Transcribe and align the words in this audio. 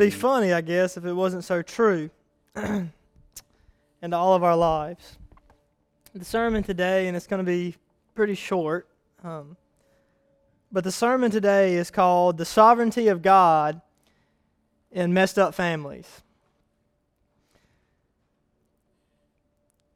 Be 0.00 0.10
funny, 0.10 0.52
I 0.52 0.62
guess, 0.62 0.96
if 0.96 1.04
it 1.04 1.12
wasn't 1.12 1.44
so 1.44 1.60
true 1.60 2.08
into 2.56 4.16
all 4.16 4.34
of 4.34 4.42
our 4.42 4.56
lives. 4.56 5.18
The 6.14 6.24
sermon 6.24 6.62
today, 6.62 7.06
and 7.06 7.16
it's 7.16 7.26
going 7.26 7.44
to 7.44 7.48
be 7.48 7.76
pretty 8.14 8.34
short, 8.34 8.88
um, 9.22 9.58
but 10.72 10.84
the 10.84 10.90
sermon 10.90 11.30
today 11.30 11.74
is 11.74 11.90
called 11.90 12.38
The 12.38 12.46
Sovereignty 12.46 13.08
of 13.08 13.20
God 13.20 13.82
in 14.90 15.12
Messed 15.12 15.38
Up 15.38 15.54
Families. 15.54 16.22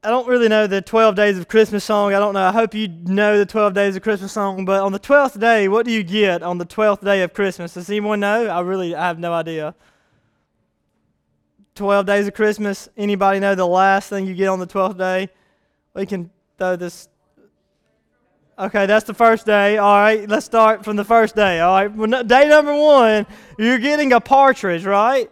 I 0.03 0.11
don't 0.11 0.29
really 0.29 0.49
know 0.49 0.67
the 0.67 0.83
12 0.83 1.15
Days 1.15 1.39
of 1.39 1.49
Christmas 1.49 1.83
song. 1.83 2.13
I 2.13 2.19
don't 2.19 2.35
know. 2.35 2.45
I 2.45 2.53
hope 2.53 2.75
you 2.75 2.89
know 2.89 3.39
the 3.39 3.47
12 3.47 3.73
Days 3.73 3.97
of 3.97 4.03
Christmas 4.03 4.33
song. 4.33 4.67
But 4.67 4.83
on 4.83 4.93
the 4.93 5.01
12th 5.01 5.41
day, 5.41 5.67
what 5.67 5.87
do 5.87 5.93
you 5.93 6.03
get 6.03 6.43
on 6.43 6.59
the 6.59 6.67
12th 6.67 7.03
day 7.03 7.23
of 7.23 7.33
Christmas? 7.33 7.73
Does 7.73 7.89
anyone 7.89 8.21
know? 8.21 8.49
I 8.49 8.61
really 8.61 8.95
I 8.95 9.07
have 9.07 9.19
no 9.19 9.33
idea. 9.33 9.75
12 11.75 12.07
days 12.07 12.29
of 12.29 12.35
Christmas. 12.35 12.89
Anybody 12.97 13.41
know 13.41 13.55
the 13.55 13.67
last 13.67 14.09
thing 14.09 14.27
you 14.27 14.35
get 14.35 14.49
on 14.49 14.61
the 14.61 14.67
12th 14.67 14.97
day? 14.97 15.29
We 15.95 16.07
can 16.07 16.31
throw 16.57 16.77
this. 16.77 17.09
Okay, 18.57 18.87
that's 18.87 19.05
the 19.05 19.15
first 19.15 19.45
day. 19.45 19.79
All 19.79 19.97
right, 19.97 20.29
let's 20.29 20.47
start 20.47 20.85
from 20.85 20.95
the 20.95 21.05
first 21.05 21.35
day. 21.35 21.59
All 21.59 21.75
right, 21.85 22.27
day 22.29 22.49
number 22.49 22.75
one, 22.75 23.27
you're 23.59 23.81
getting 23.81 24.13
a 24.13 24.21
partridge, 24.21 24.85
right? 24.85 25.29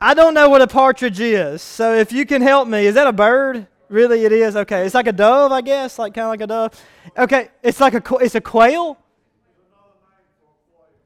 I 0.00 0.14
don't 0.14 0.32
know 0.32 0.48
what 0.48 0.62
a 0.62 0.66
partridge 0.66 1.20
is, 1.20 1.60
so 1.60 1.94
if 1.94 2.10
you 2.10 2.24
can 2.24 2.40
help 2.40 2.66
me, 2.66 2.86
is 2.86 2.94
that 2.94 3.06
a 3.06 3.12
bird? 3.12 3.66
Really, 3.88 4.24
it 4.24 4.32
is. 4.32 4.56
Okay, 4.56 4.86
it's 4.86 4.94
like 4.94 5.06
a 5.06 5.12
dove, 5.12 5.52
I 5.52 5.60
guess, 5.60 5.98
like 5.98 6.14
kind 6.14 6.24
of 6.24 6.30
like 6.30 6.40
a 6.40 6.46
dove. 6.46 6.82
Okay, 7.16 7.48
it's 7.62 7.80
like 7.80 7.94
a 7.94 8.16
it's 8.16 8.34
a 8.34 8.40
quail. 8.40 8.98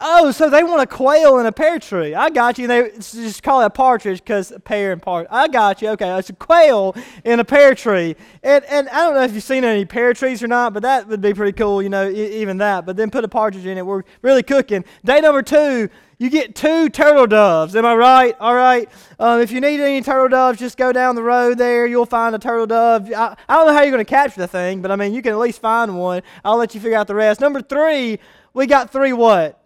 Oh, 0.00 0.30
so 0.30 0.48
they 0.48 0.62
want 0.62 0.80
a 0.80 0.86
quail 0.86 1.38
in 1.38 1.46
a 1.46 1.50
pear 1.50 1.80
tree. 1.80 2.14
I 2.14 2.30
got 2.30 2.56
you. 2.56 2.68
They 2.68 2.90
just 2.98 3.42
call 3.42 3.62
it 3.62 3.66
a 3.66 3.70
partridge 3.70 4.18
because 4.18 4.52
pear 4.62 4.92
and 4.92 5.02
part. 5.02 5.26
I 5.28 5.48
got 5.48 5.82
you. 5.82 5.88
Okay, 5.90 6.16
it's 6.16 6.30
a 6.30 6.34
quail 6.34 6.94
in 7.24 7.40
a 7.40 7.44
pear 7.44 7.74
tree. 7.74 8.14
And, 8.44 8.64
and 8.66 8.88
I 8.90 9.00
don't 9.00 9.14
know 9.14 9.24
if 9.24 9.32
you've 9.32 9.42
seen 9.42 9.64
any 9.64 9.84
pear 9.84 10.14
trees 10.14 10.40
or 10.40 10.46
not, 10.46 10.72
but 10.72 10.84
that 10.84 11.08
would 11.08 11.20
be 11.20 11.34
pretty 11.34 11.50
cool, 11.50 11.82
you 11.82 11.88
know, 11.88 12.08
e- 12.08 12.40
even 12.40 12.58
that. 12.58 12.86
But 12.86 12.96
then 12.96 13.10
put 13.10 13.24
a 13.24 13.28
partridge 13.28 13.66
in 13.66 13.76
it. 13.76 13.84
We're 13.84 14.04
really 14.22 14.44
cooking. 14.44 14.84
Day 15.04 15.20
number 15.20 15.42
two, 15.42 15.88
you 16.18 16.30
get 16.30 16.54
two 16.54 16.88
turtle 16.90 17.26
doves. 17.26 17.74
Am 17.74 17.84
I 17.84 17.96
right? 17.96 18.36
All 18.38 18.54
right. 18.54 18.88
Um, 19.18 19.40
if 19.40 19.50
you 19.50 19.60
need 19.60 19.80
any 19.80 20.00
turtle 20.00 20.28
doves, 20.28 20.60
just 20.60 20.76
go 20.76 20.92
down 20.92 21.16
the 21.16 21.24
road 21.24 21.58
there. 21.58 21.88
You'll 21.88 22.06
find 22.06 22.36
a 22.36 22.38
turtle 22.38 22.66
dove. 22.66 23.12
I, 23.12 23.36
I 23.48 23.54
don't 23.56 23.66
know 23.66 23.72
how 23.72 23.82
you're 23.82 23.90
going 23.90 24.04
to 24.04 24.08
capture 24.08 24.40
the 24.40 24.46
thing, 24.46 24.80
but 24.80 24.92
I 24.92 24.96
mean, 24.96 25.12
you 25.12 25.22
can 25.22 25.32
at 25.32 25.38
least 25.40 25.60
find 25.60 25.98
one. 25.98 26.22
I'll 26.44 26.56
let 26.56 26.72
you 26.76 26.80
figure 26.80 26.96
out 26.96 27.08
the 27.08 27.16
rest. 27.16 27.40
Number 27.40 27.60
three, 27.60 28.20
we 28.54 28.66
got 28.68 28.92
three 28.92 29.12
what? 29.12 29.57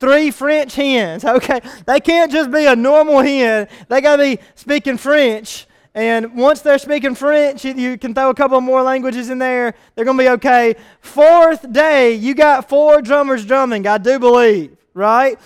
Three 0.00 0.30
French 0.30 0.74
hens. 0.74 1.24
Okay, 1.34 1.60
they 1.86 2.00
can't 2.00 2.30
just 2.30 2.50
be 2.50 2.66
a 2.66 2.76
normal 2.76 3.20
hen. 3.20 3.68
They 3.88 4.00
got 4.00 4.16
to 4.16 4.36
be 4.36 4.42
speaking 4.54 4.96
French. 4.96 5.66
And 5.94 6.36
once 6.36 6.60
they're 6.60 6.78
speaking 6.78 7.14
French, 7.14 7.64
you 7.64 7.96
can 7.96 8.14
throw 8.14 8.30
a 8.30 8.34
couple 8.34 8.60
more 8.60 8.82
languages 8.82 9.30
in 9.30 9.38
there. 9.38 9.74
They're 9.94 10.04
going 10.04 10.18
to 10.18 10.24
be 10.24 10.28
okay. 10.30 10.74
Fourth 11.00 11.72
day, 11.72 12.14
you 12.14 12.34
got 12.34 12.68
four 12.68 13.00
drummers 13.00 13.46
drumming, 13.46 13.86
I 13.86 13.98
do 13.98 14.18
believe, 14.18 14.76
right? 14.92 15.38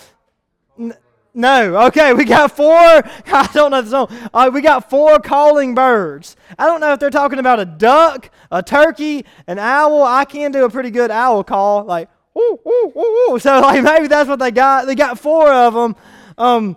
No. 1.34 1.86
Okay, 1.86 2.14
we 2.14 2.24
got 2.24 2.56
four. 2.56 2.74
I 2.74 3.48
don't 3.52 3.70
know 3.70 3.82
the 3.82 3.90
song. 3.90 4.30
Uh, 4.34 4.50
we 4.52 4.60
got 4.60 4.90
four 4.90 5.20
calling 5.20 5.74
birds. 5.74 6.34
I 6.58 6.66
don't 6.66 6.80
know 6.80 6.92
if 6.92 6.98
they're 6.98 7.10
talking 7.10 7.38
about 7.38 7.60
a 7.60 7.64
duck, 7.64 8.30
a 8.50 8.62
turkey, 8.62 9.24
an 9.46 9.58
owl. 9.58 10.02
I 10.02 10.24
can 10.24 10.50
do 10.50 10.64
a 10.64 10.70
pretty 10.70 10.90
good 10.90 11.10
owl 11.10 11.44
call, 11.44 11.84
like, 11.84 12.08
Ooh, 12.36 12.58
ooh, 12.66 12.92
ooh. 12.98 13.38
So 13.38 13.60
like 13.60 13.82
maybe 13.82 14.08
that's 14.08 14.28
what 14.28 14.38
they 14.38 14.50
got. 14.50 14.86
They 14.86 14.94
got 14.94 15.18
four 15.18 15.52
of 15.52 15.74
them. 15.74 15.96
Um, 16.36 16.76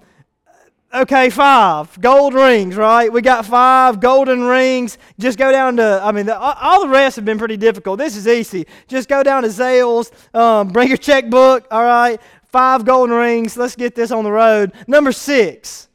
okay, 0.94 1.30
five 1.30 2.00
gold 2.02 2.34
rings, 2.34 2.76
right? 2.76 3.12
We 3.12 3.22
got 3.22 3.46
five 3.46 4.00
golden 4.00 4.44
rings. 4.44 4.98
Just 5.20 5.38
go 5.38 5.52
down 5.52 5.78
to. 5.78 6.02
I 6.04 6.12
mean, 6.12 6.26
the, 6.26 6.38
all 6.38 6.82
the 6.82 6.90
rest 6.90 7.16
have 7.18 7.26
been 7.26 7.38
pretty 7.38 7.58
difficult. 7.58 8.00
This 8.00 8.16
is 8.16 8.28
easy. 8.28 8.66
Just 8.88 9.08
go 9.08 9.24
down 9.24 9.44
to 9.44 9.50
Zales. 9.50 10.12
Um, 10.36 10.70
bring 10.70 10.88
your 10.88 10.98
checkbook. 10.98 11.68
All 11.72 11.84
right, 11.84 12.20
five 12.46 12.86
golden 12.86 13.16
rings. 13.16 13.58
Let's 13.58 13.76
get 13.76 13.96
this 13.96 14.12
on 14.12 14.24
the 14.24 14.32
road. 14.32 14.74
Number 14.88 15.12
six. 15.12 15.88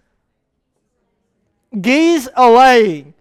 Geese 1.80 2.28
a 2.34 2.50
laying. 2.50 3.12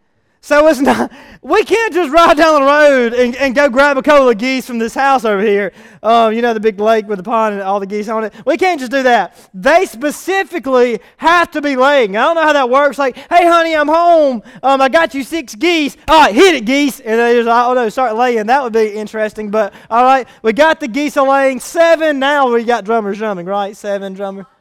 So 0.45 0.67
it's 0.67 0.79
not, 0.79 1.11
we 1.41 1.63
can't 1.63 1.91
just 1.91 2.11
ride 2.11 2.37
down 2.37 2.61
the 2.61 2.67
road 2.67 3.13
and, 3.13 3.35
and 3.37 3.55
go 3.55 3.67
grab 3.67 3.97
a 3.97 4.03
couple 4.03 4.29
of 4.29 4.37
geese 4.37 4.67
from 4.67 4.77
this 4.77 4.93
house 4.93 5.25
over 5.25 5.41
here. 5.41 5.73
Um, 6.03 6.33
you 6.33 6.43
know, 6.43 6.53
the 6.53 6.59
big 6.59 6.79
lake 6.79 7.07
with 7.07 7.17
the 7.17 7.23
pond 7.23 7.55
and 7.55 7.63
all 7.63 7.79
the 7.79 7.87
geese 7.87 8.07
on 8.09 8.25
it. 8.25 8.33
We 8.45 8.55
can't 8.55 8.79
just 8.79 8.91
do 8.91 9.01
that. 9.01 9.35
They 9.55 9.87
specifically 9.87 10.99
have 11.17 11.49
to 11.49 11.63
be 11.63 11.75
laying. 11.75 12.15
I 12.15 12.21
don't 12.25 12.35
know 12.35 12.43
how 12.43 12.53
that 12.53 12.69
works. 12.69 12.99
Like, 12.99 13.17
hey, 13.17 13.47
honey, 13.47 13.75
I'm 13.75 13.87
home. 13.87 14.43
Um, 14.61 14.81
I 14.81 14.87
got 14.87 15.15
you 15.15 15.23
six 15.23 15.55
geese. 15.55 15.97
All 16.07 16.25
right, 16.25 16.35
hit 16.35 16.53
it, 16.53 16.65
geese. 16.65 16.99
And 16.99 17.19
they 17.19 17.37
just, 17.37 17.49
oh 17.49 17.73
no, 17.73 17.89
start 17.89 18.15
laying. 18.15 18.45
That 18.45 18.61
would 18.61 18.73
be 18.73 18.93
interesting. 18.93 19.49
But 19.49 19.73
all 19.89 20.03
right, 20.03 20.27
we 20.43 20.53
got 20.53 20.79
the 20.79 20.87
geese 20.87 21.15
laying. 21.15 21.59
Seven. 21.59 22.19
Now 22.19 22.53
we 22.53 22.63
got 22.63 22.85
drummers 22.85 23.17
drumming, 23.17 23.47
right? 23.47 23.75
Seven 23.75 24.13
drummers. 24.13 24.45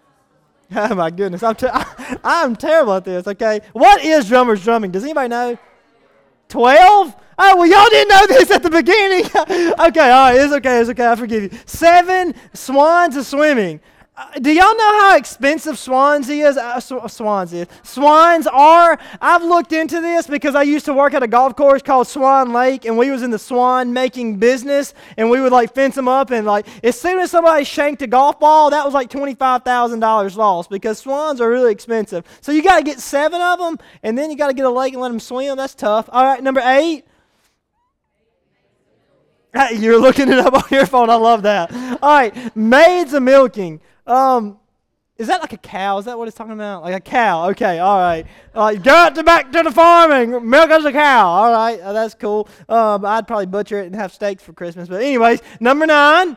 Oh 0.76 0.94
my 0.94 1.10
goodness, 1.10 1.42
I'm, 1.42 1.54
ter- 1.54 1.70
I'm 2.24 2.56
terrible 2.56 2.94
at 2.94 3.04
this. 3.04 3.26
Okay, 3.28 3.60
what 3.74 4.02
is 4.02 4.26
drummers 4.26 4.64
drumming? 4.64 4.90
Does 4.90 5.04
anybody 5.04 5.28
know? 5.28 5.58
12? 6.54 7.16
Oh, 7.36 7.56
well, 7.56 7.66
y'all 7.66 7.90
didn't 7.90 8.10
know 8.10 8.26
this 8.28 8.48
at 8.52 8.62
the 8.62 8.70
beginning. 8.70 9.24
okay, 9.88 10.10
all 10.12 10.30
right, 10.30 10.36
it's 10.36 10.52
okay, 10.52 10.78
it's 10.78 10.90
okay, 10.90 11.10
I 11.10 11.16
forgive 11.16 11.42
you. 11.42 11.58
Seven 11.66 12.32
swans 12.52 13.16
are 13.16 13.24
swimming. 13.24 13.80
Uh, 14.16 14.38
do 14.38 14.52
y'all 14.52 14.76
know 14.76 15.00
how 15.00 15.16
expensive 15.16 15.76
swans 15.76 16.28
is? 16.28 16.56
Uh, 16.56 16.78
sw- 16.78 17.12
swans 17.12 17.52
is. 17.52 17.66
Swans 17.82 18.46
are. 18.46 18.96
I've 19.20 19.42
looked 19.42 19.72
into 19.72 20.00
this 20.00 20.28
because 20.28 20.54
I 20.54 20.62
used 20.62 20.84
to 20.84 20.92
work 20.92 21.14
at 21.14 21.24
a 21.24 21.26
golf 21.26 21.56
course 21.56 21.82
called 21.82 22.06
Swan 22.06 22.52
Lake, 22.52 22.84
and 22.84 22.96
we 22.96 23.10
was 23.10 23.24
in 23.24 23.32
the 23.32 23.40
swan 23.40 23.92
making 23.92 24.36
business, 24.36 24.94
and 25.16 25.30
we 25.30 25.40
would 25.40 25.50
like 25.50 25.74
fence 25.74 25.96
them 25.96 26.06
up, 26.06 26.30
and 26.30 26.46
like 26.46 26.64
as 26.84 27.00
soon 27.00 27.18
as 27.18 27.32
somebody 27.32 27.64
shanked 27.64 28.02
a 28.02 28.06
golf 28.06 28.38
ball, 28.38 28.70
that 28.70 28.84
was 28.84 28.94
like 28.94 29.10
twenty 29.10 29.34
five 29.34 29.64
thousand 29.64 29.98
dollars 29.98 30.36
lost 30.36 30.70
because 30.70 30.98
swans 31.00 31.40
are 31.40 31.50
really 31.50 31.72
expensive. 31.72 32.24
So 32.40 32.52
you 32.52 32.62
got 32.62 32.76
to 32.76 32.84
get 32.84 33.00
seven 33.00 33.40
of 33.40 33.58
them, 33.58 33.78
and 34.04 34.16
then 34.16 34.30
you 34.30 34.36
got 34.36 34.46
to 34.46 34.54
get 34.54 34.64
a 34.64 34.70
lake 34.70 34.92
and 34.92 35.02
let 35.02 35.08
them 35.08 35.18
swim. 35.18 35.56
That's 35.56 35.74
tough. 35.74 36.08
All 36.12 36.22
right, 36.22 36.40
number 36.40 36.62
eight. 36.64 37.04
You're 39.76 39.98
looking 39.98 40.28
it 40.28 40.38
up 40.38 40.54
on 40.54 40.62
your 40.70 40.86
phone. 40.86 41.10
I 41.10 41.16
love 41.16 41.42
that. 41.42 41.72
All 42.00 42.10
right, 42.10 42.56
maids 42.56 43.12
of 43.12 43.24
milking. 43.24 43.80
Um, 44.06 44.58
is 45.16 45.28
that 45.28 45.40
like 45.40 45.52
a 45.52 45.58
cow? 45.58 45.98
Is 45.98 46.06
that 46.06 46.18
what 46.18 46.26
it's 46.26 46.36
talking 46.36 46.52
about? 46.52 46.82
Like 46.82 46.94
a 46.96 47.00
cow? 47.00 47.50
Okay, 47.50 47.78
all 47.78 47.98
right. 47.98 48.26
Uh, 48.52 48.74
go 48.74 48.92
out 48.92 49.14
to 49.14 49.22
back 49.22 49.52
to 49.52 49.62
the 49.62 49.70
farming. 49.70 50.48
Milk 50.48 50.70
as 50.70 50.84
a 50.84 50.92
cow. 50.92 51.28
All 51.28 51.52
right, 51.52 51.80
uh, 51.80 51.92
that's 51.92 52.14
cool. 52.14 52.48
Um, 52.68 53.04
I'd 53.04 53.26
probably 53.28 53.46
butcher 53.46 53.80
it 53.80 53.86
and 53.86 53.94
have 53.94 54.12
steaks 54.12 54.42
for 54.42 54.52
Christmas. 54.52 54.88
But 54.88 55.02
anyways, 55.02 55.40
number 55.60 55.86
nine. 55.86 56.36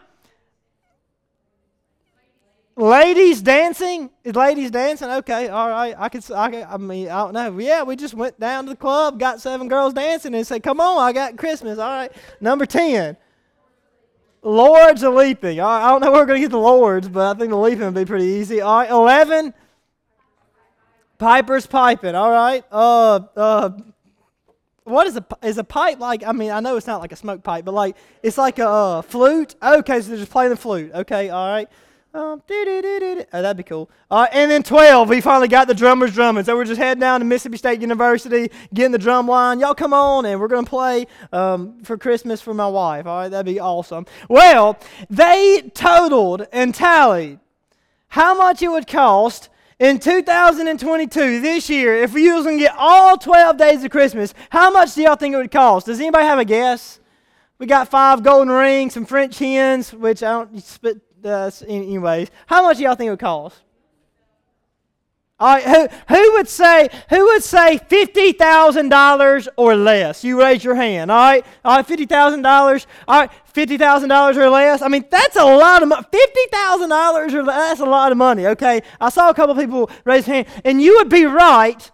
Ladies 2.75 3.41
dancing? 3.41 4.11
Is 4.23 4.35
ladies 4.35 4.69
dancing? 4.69 5.09
Okay, 5.09 5.47
all 5.47 5.69
right. 5.69 5.95
I 5.97 6.09
could. 6.09 6.31
I, 6.31 6.51
could, 6.51 6.61
I 6.61 6.77
mean, 6.77 7.09
I 7.09 7.23
don't 7.23 7.33
know. 7.33 7.57
Yeah, 7.57 7.81
we 7.81 7.95
just 7.95 8.13
went 8.13 8.39
down 8.39 8.65
to 8.65 8.69
the 8.69 8.75
club, 8.75 9.19
got 9.19 9.41
seven 9.41 9.67
girls 9.67 9.95
dancing, 9.95 10.35
and 10.35 10.45
said, 10.45 10.61
"Come 10.61 10.79
on, 10.79 10.99
I 11.01 11.11
got 11.11 11.35
Christmas." 11.37 11.79
All 11.79 11.89
right. 11.89 12.11
Number 12.39 12.67
ten. 12.67 13.17
Lords 14.47 15.03
of 15.03 15.13
leaping. 15.13 15.59
I 15.59 15.89
don't 15.89 15.99
know 15.99 16.09
where 16.09 16.21
we're 16.21 16.25
going 16.25 16.41
to 16.41 16.45
get 16.45 16.51
the 16.51 16.57
lords, 16.57 17.09
but 17.09 17.35
I 17.35 17.37
think 17.37 17.49
the 17.49 17.57
leaping 17.57 17.83
would 17.83 17.93
be 17.93 18.05
pretty 18.05 18.27
easy. 18.27 18.61
All 18.61 18.77
right, 18.77 18.89
11. 18.89 19.53
Piper's 21.17 21.67
piping. 21.67 22.15
All 22.15 22.31
right. 22.31 22.63
Uh, 22.71 23.19
uh, 23.35 23.71
what 24.85 25.05
is 25.05 25.17
a 25.17 25.25
is 25.43 25.57
a 25.57 25.65
pipe 25.65 25.99
like? 25.99 26.25
I 26.25 26.31
mean, 26.31 26.51
I 26.51 26.61
know 26.61 26.77
it's 26.77 26.87
not 26.87 27.01
like 27.01 27.11
a 27.11 27.17
smoke 27.17 27.43
pipe, 27.43 27.65
but 27.65 27.73
like 27.73 27.97
it's 28.23 28.37
like 28.37 28.57
a 28.59 28.69
uh, 28.69 29.01
flute. 29.01 29.55
Okay, 29.61 29.99
so 29.99 30.07
they're 30.07 30.17
just 30.17 30.31
playing 30.31 30.51
the 30.51 30.55
flute. 30.55 30.93
Okay, 30.93 31.27
all 31.27 31.49
right. 31.49 31.67
Um, 32.13 32.41
oh, 32.49 33.25
that'd 33.31 33.57
be 33.57 33.63
cool. 33.63 33.89
Right, 34.09 34.29
and 34.31 34.49
then 34.49 34.63
12, 34.63 35.09
we 35.09 35.21
finally 35.21 35.47
got 35.47 35.67
the 35.67 35.73
drummers 35.73 36.13
drumming. 36.13 36.45
So 36.45 36.55
we're 36.55 36.65
just 36.65 36.79
heading 36.79 37.01
down 37.01 37.19
to 37.19 37.25
Mississippi 37.25 37.57
State 37.57 37.81
University, 37.81 38.49
getting 38.73 38.91
the 38.91 38.97
drum 38.97 39.27
line. 39.27 39.59
Y'all 39.59 39.75
come 39.75 39.93
on, 39.93 40.25
and 40.25 40.39
we're 40.39 40.47
going 40.47 40.65
to 40.65 40.69
play 40.69 41.05
um, 41.31 41.83
for 41.83 41.97
Christmas 41.97 42.41
for 42.41 42.53
my 42.53 42.67
wife. 42.67 43.05
All 43.05 43.19
right, 43.19 43.29
that'd 43.29 43.45
be 43.45 43.59
awesome. 43.59 44.05
Well, 44.29 44.79
they 45.09 45.69
totaled 45.73 46.47
and 46.51 46.73
tallied 46.73 47.39
how 48.09 48.35
much 48.37 48.61
it 48.61 48.69
would 48.69 48.87
cost 48.87 49.49
In 49.79 49.99
2022, 49.99 51.39
this 51.39 51.69
year, 51.69 51.95
if 51.97 52.13
we 52.13 52.31
was 52.31 52.45
going 52.45 52.57
to 52.57 52.63
get 52.63 52.75
all 52.79 53.15
12 53.15 53.57
days 53.57 53.83
of 53.83 53.91
Christmas, 53.91 54.33
how 54.49 54.71
much 54.71 54.95
do 54.95 55.03
y'all 55.03 55.15
think 55.15 55.35
it 55.35 55.37
would 55.37 55.51
cost? 55.51 55.85
Does 55.85 55.99
anybody 55.99 56.25
have 56.25 56.39
a 56.39 56.45
guess? 56.45 56.99
We 57.59 57.67
got 57.67 57.87
five 57.87 58.23
golden 58.23 58.51
rings, 58.51 58.95
some 58.95 59.05
French 59.05 59.37
hens, 59.37 59.93
which 59.93 60.23
I 60.23 60.31
don't 60.31 60.59
uh, 61.25 61.51
anyways. 61.67 62.29
How 62.45 62.63
much 62.63 62.79
y'all 62.79 62.95
think 62.95 63.07
it 63.07 63.11
would 63.11 63.19
cost? 63.19 63.61
All 65.39 65.53
right, 65.53 65.63
who, 65.63 66.15
who 66.15 66.31
would 66.33 66.47
say 66.47 66.89
who 67.11 67.23
would 67.25 67.43
say 67.43 67.77
fifty 67.77 68.31
thousand 68.31 68.89
dollars 68.89 69.47
or 69.55 69.75
less? 69.75 70.23
You 70.23 70.39
raise 70.39 70.63
your 70.63 70.73
hand. 70.73 71.11
All 71.11 71.17
right, 71.17 71.45
all 71.63 71.75
right, 71.75 71.85
fifty 71.85 72.07
thousand 72.07 72.41
dollars. 72.41 72.87
All 73.07 73.19
right, 73.19 73.29
fifty 73.45 73.77
thousand 73.77 74.09
dollars 74.09 74.35
or 74.35 74.49
less. 74.49 74.81
I 74.81 74.87
mean, 74.87 75.05
that's 75.11 75.35
a 75.35 75.45
lot 75.45 75.83
of 75.83 75.89
money. 75.89 76.03
Fifty 76.11 76.41
thousand 76.51 76.89
dollars 76.89 77.35
or 77.35 77.43
less, 77.43 77.55
that's 77.55 77.81
a 77.81 77.85
lot 77.85 78.11
of 78.11 78.17
money. 78.17 78.47
Okay, 78.47 78.81
I 78.99 79.09
saw 79.09 79.29
a 79.29 79.33
couple 79.35 79.53
people 79.53 79.91
raise 80.05 80.25
hand, 80.25 80.47
and 80.65 80.81
you 80.81 80.95
would 80.97 81.09
be 81.09 81.25
right 81.25 81.91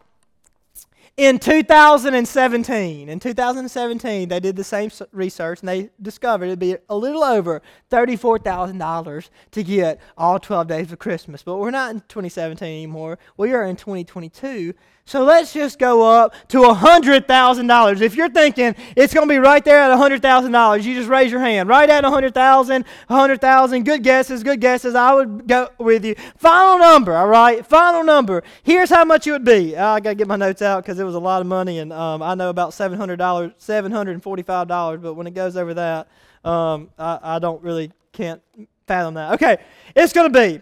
in 1.16 1.38
2017. 1.38 3.10
In 3.10 3.20
2017, 3.20 4.30
they 4.30 4.40
did 4.40 4.56
the 4.56 4.64
same 4.64 4.90
research 5.12 5.60
and 5.60 5.70
they 5.70 5.90
discovered 6.02 6.46
it'd 6.46 6.60
be 6.60 6.78
a 6.90 6.96
little 6.96 7.24
over 7.24 7.62
$34,000 7.92 9.30
to 9.52 9.64
get 9.64 10.00
all 10.18 10.40
12 10.40 10.68
days 10.68 10.92
of 10.92 11.00
Christmas. 11.00 11.44
But 11.44 11.58
we're 11.58 11.72
not 11.72 11.92
in 11.92 12.00
2017 12.02 12.68
anymore. 12.68 13.20
We 13.38 13.54
are 13.54 13.64
in 13.64 13.76
2022. 13.76 14.74
So 15.06 15.26
let's 15.26 15.52
just 15.52 15.80
go 15.80 16.02
up 16.02 16.34
to 16.48 16.60
$100,000. 16.60 18.02
If 18.02 18.16
you're 18.16 18.30
thinking 18.30 18.74
it's 18.96 19.14
going 19.14 19.28
to 19.28 19.34
be 19.34 19.38
right 19.38 19.64
there 19.64 19.80
at 19.80 19.98
$100,000, 19.98 20.84
you 20.84 20.96
just 20.96 21.10
raise 21.10 21.30
your 21.30 21.42
hand. 21.42 21.68
Right 21.68 21.90
at 21.90 22.04
100,000, 22.04 22.86
100,000. 23.08 23.84
Good 23.84 24.02
guesses, 24.02 24.44
good 24.44 24.62
guesses. 24.62 24.96
I 24.96 25.14
would 25.14 25.46
go 25.46 25.70
with 25.78 26.06
you. 26.06 26.16
Final 26.38 26.80
number, 26.80 27.14
all 27.16 27.28
right? 27.28 27.66
Final 27.66 28.04
number. 28.06 28.44
Here's 28.64 28.90
how 28.90 29.04
much 29.04 29.28
it 29.28 29.32
would 29.32 29.44
be. 29.44 29.76
I 29.76 30.00
got 30.00 30.12
to 30.12 30.16
get 30.16 30.28
my 30.28 30.38
notes 30.38 30.62
out 30.62 30.84
because 30.84 30.98
it 31.00 31.04
was 31.04 31.16
a 31.16 31.20
lot 31.20 31.42
of 31.42 31.48
money, 31.48 31.80
and 31.80 31.92
um, 31.92 32.22
I 32.22 32.34
know 32.34 32.50
about 32.50 32.72
$700, 32.72 33.18
$745, 33.18 35.02
but 35.02 35.16
when 35.16 35.28
it 35.28 35.34
goes 35.34 35.58
over 35.58 35.74
that, 35.74 36.08
um, 36.46 36.90
I, 36.98 37.20
I 37.22 37.40
don't 37.40 37.62
really 37.62 37.92
can't 38.14 38.42
fathom 38.88 39.16
that. 39.16 39.34
Okay, 39.34 39.58
it's 39.96 40.14
going 40.14 40.32
to 40.32 40.40
be 40.40 40.62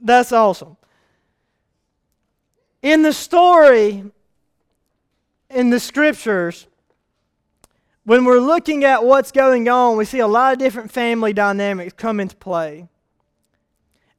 that's 0.00 0.32
awesome. 0.32 0.76
In 2.82 3.02
the 3.02 3.12
story, 3.12 4.04
in 5.50 5.70
the 5.70 5.80
scriptures, 5.80 6.66
when 8.10 8.24
we're 8.24 8.40
looking 8.40 8.82
at 8.82 9.04
what's 9.04 9.30
going 9.30 9.68
on, 9.68 9.96
we 9.96 10.04
see 10.04 10.18
a 10.18 10.26
lot 10.26 10.52
of 10.52 10.58
different 10.58 10.90
family 10.90 11.32
dynamics 11.32 11.94
come 11.96 12.18
into 12.18 12.34
play. 12.34 12.88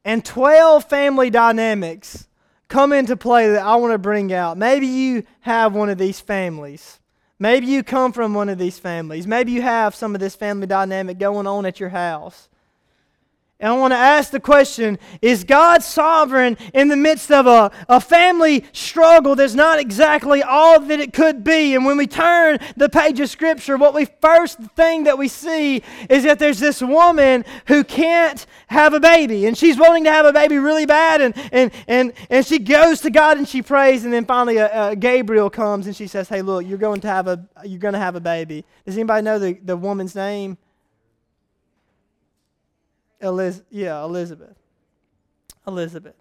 And 0.06 0.24
12 0.24 0.86
family 0.86 1.30
dynamics 1.30 2.30
come 2.70 2.94
into 2.94 3.18
play 3.18 3.50
that 3.50 3.66
I 3.66 3.76
want 3.76 3.92
to 3.92 3.98
bring 3.98 4.32
out. 4.32 4.58
Maybe 4.58 4.88
you 4.88 5.24
have 5.42 5.74
one 5.74 5.90
of 5.90 5.98
these 5.98 6.22
families. 6.22 7.02
Maybe 7.38 7.68
you 7.68 7.84
come 7.84 8.14
from 8.14 8.34
one 8.34 8.48
of 8.48 8.58
these 8.58 8.80
families. 8.80 9.28
Maybe 9.28 9.52
you 9.52 9.62
have 9.62 9.94
some 9.94 10.16
of 10.16 10.22
this 10.22 10.36
family 10.36 10.68
dynamic 10.68 11.20
going 11.20 11.46
on 11.46 11.66
at 11.66 11.82
your 11.82 11.90
house. 11.90 12.48
And 13.62 13.72
I 13.72 13.78
want 13.78 13.92
to 13.92 13.98
ask 13.98 14.32
the 14.32 14.40
question 14.40 14.98
Is 15.22 15.44
God 15.44 15.84
sovereign 15.84 16.58
in 16.74 16.88
the 16.88 16.98
midst 16.98 17.32
of 17.32 17.46
a, 17.46 17.72
a 17.88 18.02
family 18.02 18.66
struggle 18.74 19.36
that's 19.36 19.54
not 19.54 19.78
exactly 19.78 20.42
all 20.42 20.80
that 20.80 21.00
it 21.00 21.14
could 21.14 21.44
be? 21.44 21.76
And 21.76 21.86
when 21.86 21.96
we 21.96 22.08
turn 22.08 22.58
the 22.76 22.90
page 22.90 23.20
of 23.20 23.30
Scripture, 23.30 23.78
what 23.78 23.94
we 23.94 24.06
first 24.20 24.60
thing 24.76 25.04
that 25.04 25.20
we 25.20 25.28
see 25.28 25.84
is 26.10 26.24
that 26.24 26.40
there's 26.40 26.60
this 26.60 26.82
woman 26.82 27.46
who 27.68 27.84
can't 27.84 28.48
have 28.68 28.96
a 28.96 29.00
baby. 29.00 29.46
And 29.46 29.56
she's 29.56 29.78
wanting 29.78 30.06
to 30.06 30.12
have 30.12 30.26
a 30.26 30.34
baby 30.34 30.58
really 30.58 30.88
bad. 30.88 31.22
And, 31.22 31.36
and, 31.52 31.72
and, 31.88 32.14
and 32.32 32.44
she 32.44 32.58
goes 32.58 33.02
to 33.02 33.12
God 33.12 33.38
and 33.38 33.48
she 33.48 33.62
prays. 33.62 34.06
And 34.06 34.12
then 34.12 34.26
finally, 34.26 34.60
uh, 34.60 34.70
uh, 34.70 34.96
Gabriel 34.96 35.52
comes 35.52 35.86
and 35.86 35.96
she 35.96 36.08
says, 36.08 36.28
Hey, 36.28 36.42
look, 36.42 36.66
you're 36.66 36.80
going 36.80 37.02
to 37.02 37.08
have 37.08 37.28
a, 37.28 37.48
you're 37.64 37.78
going 37.78 37.94
to 37.94 38.00
have 38.00 38.16
a 38.16 38.22
baby. 38.22 38.66
Does 38.88 38.96
anybody 38.96 39.24
know 39.24 39.38
the, 39.38 39.54
the 39.54 39.78
woman's 39.78 40.16
name? 40.16 40.58
Eliz- 43.22 43.64
yeah, 43.70 44.04
Elizabeth. 44.04 44.58
Elizabeth. 45.68 46.16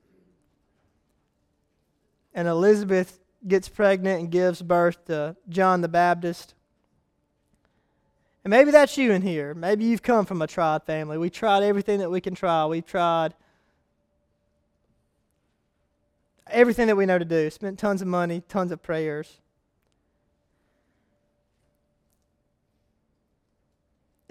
And 2.34 2.46
Elizabeth 2.46 3.18
gets 3.46 3.68
pregnant 3.68 4.20
and 4.20 4.30
gives 4.30 4.62
birth 4.62 5.04
to 5.06 5.36
John 5.48 5.80
the 5.80 5.88
Baptist. 5.88 6.54
And 8.44 8.50
maybe 8.50 8.70
that's 8.70 8.96
you 8.96 9.12
in 9.12 9.22
here. 9.22 9.54
Maybe 9.54 9.84
you've 9.84 10.02
come 10.02 10.24
from 10.24 10.40
a 10.42 10.46
tried 10.46 10.84
family. 10.84 11.18
We 11.18 11.30
tried 11.30 11.62
everything 11.62 11.98
that 12.00 12.10
we 12.10 12.20
can 12.20 12.34
try. 12.34 12.64
We've 12.66 12.86
tried 12.86 13.34
everything 16.46 16.86
that 16.86 16.96
we 16.96 17.06
know 17.06 17.18
to 17.18 17.24
do. 17.24 17.50
Spent 17.50 17.78
tons 17.78 18.02
of 18.02 18.08
money, 18.08 18.42
tons 18.48 18.72
of 18.72 18.82
prayers. 18.82 19.40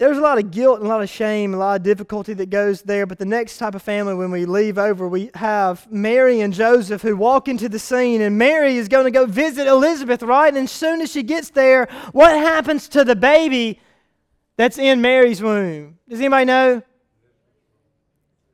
There's 0.00 0.16
a 0.16 0.22
lot 0.22 0.38
of 0.38 0.50
guilt 0.50 0.78
and 0.78 0.86
a 0.86 0.88
lot 0.88 1.02
of 1.02 1.10
shame, 1.10 1.52
a 1.52 1.58
lot 1.58 1.76
of 1.76 1.82
difficulty 1.82 2.32
that 2.32 2.48
goes 2.48 2.80
there. 2.80 3.04
But 3.04 3.18
the 3.18 3.26
next 3.26 3.58
type 3.58 3.74
of 3.74 3.82
family, 3.82 4.14
when 4.14 4.30
we 4.30 4.46
leave 4.46 4.78
over, 4.78 5.06
we 5.06 5.30
have 5.34 5.86
Mary 5.92 6.40
and 6.40 6.54
Joseph 6.54 7.02
who 7.02 7.14
walk 7.18 7.48
into 7.48 7.68
the 7.68 7.78
scene, 7.78 8.22
and 8.22 8.38
Mary 8.38 8.78
is 8.78 8.88
going 8.88 9.04
to 9.04 9.10
go 9.10 9.26
visit 9.26 9.66
Elizabeth, 9.66 10.22
right? 10.22 10.48
And 10.48 10.64
as 10.64 10.70
soon 10.70 11.02
as 11.02 11.12
she 11.12 11.22
gets 11.22 11.50
there, 11.50 11.86
what 12.12 12.30
happens 12.30 12.88
to 12.88 13.04
the 13.04 13.14
baby 13.14 13.78
that's 14.56 14.78
in 14.78 15.02
Mary's 15.02 15.42
womb? 15.42 15.98
Does 16.08 16.18
anybody 16.18 16.46
know? 16.46 16.82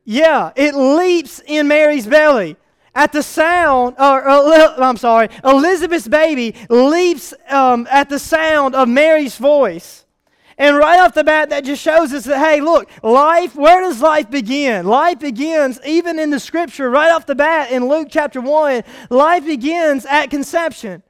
Yeah, 0.05 0.51
it 0.57 0.75
leaps 0.75 1.41
in 1.47 1.69
Mary's 1.69 2.09
belly. 2.09 2.57
At 2.93 3.13
the 3.13 3.23
sound, 3.23 3.95
or 4.01 4.29
uh, 4.29 4.75
I'm 4.79 4.97
sorry, 4.97 5.29
Elizabeth's 5.45 6.09
baby 6.09 6.57
leaps 6.69 7.33
um, 7.49 7.87
at 7.89 8.09
the 8.09 8.19
sound 8.19 8.75
of 8.75 8.89
Mary's 8.89 9.37
voice. 9.37 10.06
And 10.59 10.77
right 10.77 11.01
off 11.01 11.13
the 11.13 11.25
bat, 11.25 11.51
that 11.51 11.65
just 11.65 11.83
shows 11.83 12.15
us 12.15 12.25
that, 12.25 12.39
hey, 12.39 12.63
look, 12.63 12.89
life, 13.03 13.55
where 13.55 13.81
does 13.81 14.01
life 14.01 14.31
begin? 14.31 14.87
Life 14.87 15.19
begins, 15.19 15.79
even 15.85 16.19
in 16.19 16.31
the 16.31 16.41
scripture, 16.41 16.89
right 16.89 17.13
off 17.13 17.27
the 17.27 17.35
bat 17.35 17.71
in 17.71 17.89
Luke 17.89 18.09
chapter 18.11 18.41
1, 18.41 18.83
life 19.11 19.45
begins 19.45 20.07
at 20.07 20.31
conception. 20.31 21.03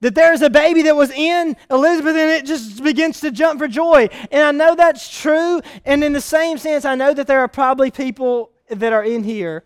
That 0.00 0.14
there's 0.14 0.42
a 0.42 0.50
baby 0.50 0.82
that 0.82 0.94
was 0.94 1.10
in 1.10 1.56
Elizabeth 1.68 2.14
and 2.14 2.30
it 2.30 2.46
just 2.46 2.84
begins 2.84 3.18
to 3.20 3.32
jump 3.32 3.58
for 3.58 3.66
joy. 3.66 4.08
And 4.30 4.44
I 4.44 4.52
know 4.52 4.76
that's 4.76 5.20
true. 5.20 5.60
And 5.84 6.04
in 6.04 6.12
the 6.12 6.20
same 6.20 6.58
sense, 6.58 6.84
I 6.84 6.94
know 6.94 7.12
that 7.12 7.26
there 7.26 7.40
are 7.40 7.48
probably 7.48 7.90
people 7.90 8.52
that 8.70 8.92
are 8.92 9.02
in 9.02 9.24
here 9.24 9.64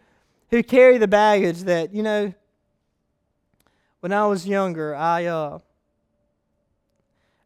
who 0.49 0.63
carry 0.63 0.97
the 0.97 1.09
baggage 1.09 1.61
that, 1.65 1.95
you 1.95 2.03
know, 2.03 2.33
when 4.01 4.13
I 4.13 4.27
was 4.27 4.47
younger, 4.47 4.95
I, 4.95 5.27
uh, 5.27 5.59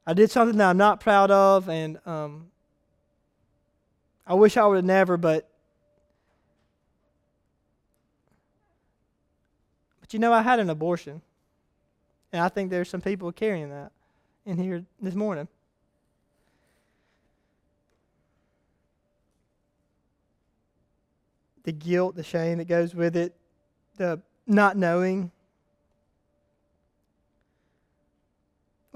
I 0.06 0.14
did 0.14 0.30
something 0.30 0.56
that 0.58 0.70
I'm 0.70 0.76
not 0.76 1.00
proud 1.00 1.30
of, 1.32 1.68
and 1.68 1.98
um, 2.06 2.46
I 4.26 4.34
wish 4.34 4.56
I 4.56 4.64
would 4.64 4.76
have 4.76 4.84
never, 4.84 5.16
but 5.16 5.48
but 10.00 10.12
you 10.14 10.20
know, 10.20 10.32
I 10.32 10.42
had 10.42 10.60
an 10.60 10.70
abortion, 10.70 11.22
and 12.32 12.40
I 12.40 12.48
think 12.48 12.70
there's 12.70 12.88
some 12.88 13.00
people 13.00 13.32
carrying 13.32 13.70
that 13.70 13.90
in 14.44 14.58
here 14.58 14.84
this 15.02 15.14
morning. 15.14 15.48
The 21.64 21.72
guilt, 21.72 22.14
the 22.14 22.22
shame 22.22 22.58
that 22.58 22.68
goes 22.68 22.94
with 22.94 23.16
it, 23.16 23.34
the 23.96 24.20
not 24.46 24.76
knowing 24.76 25.32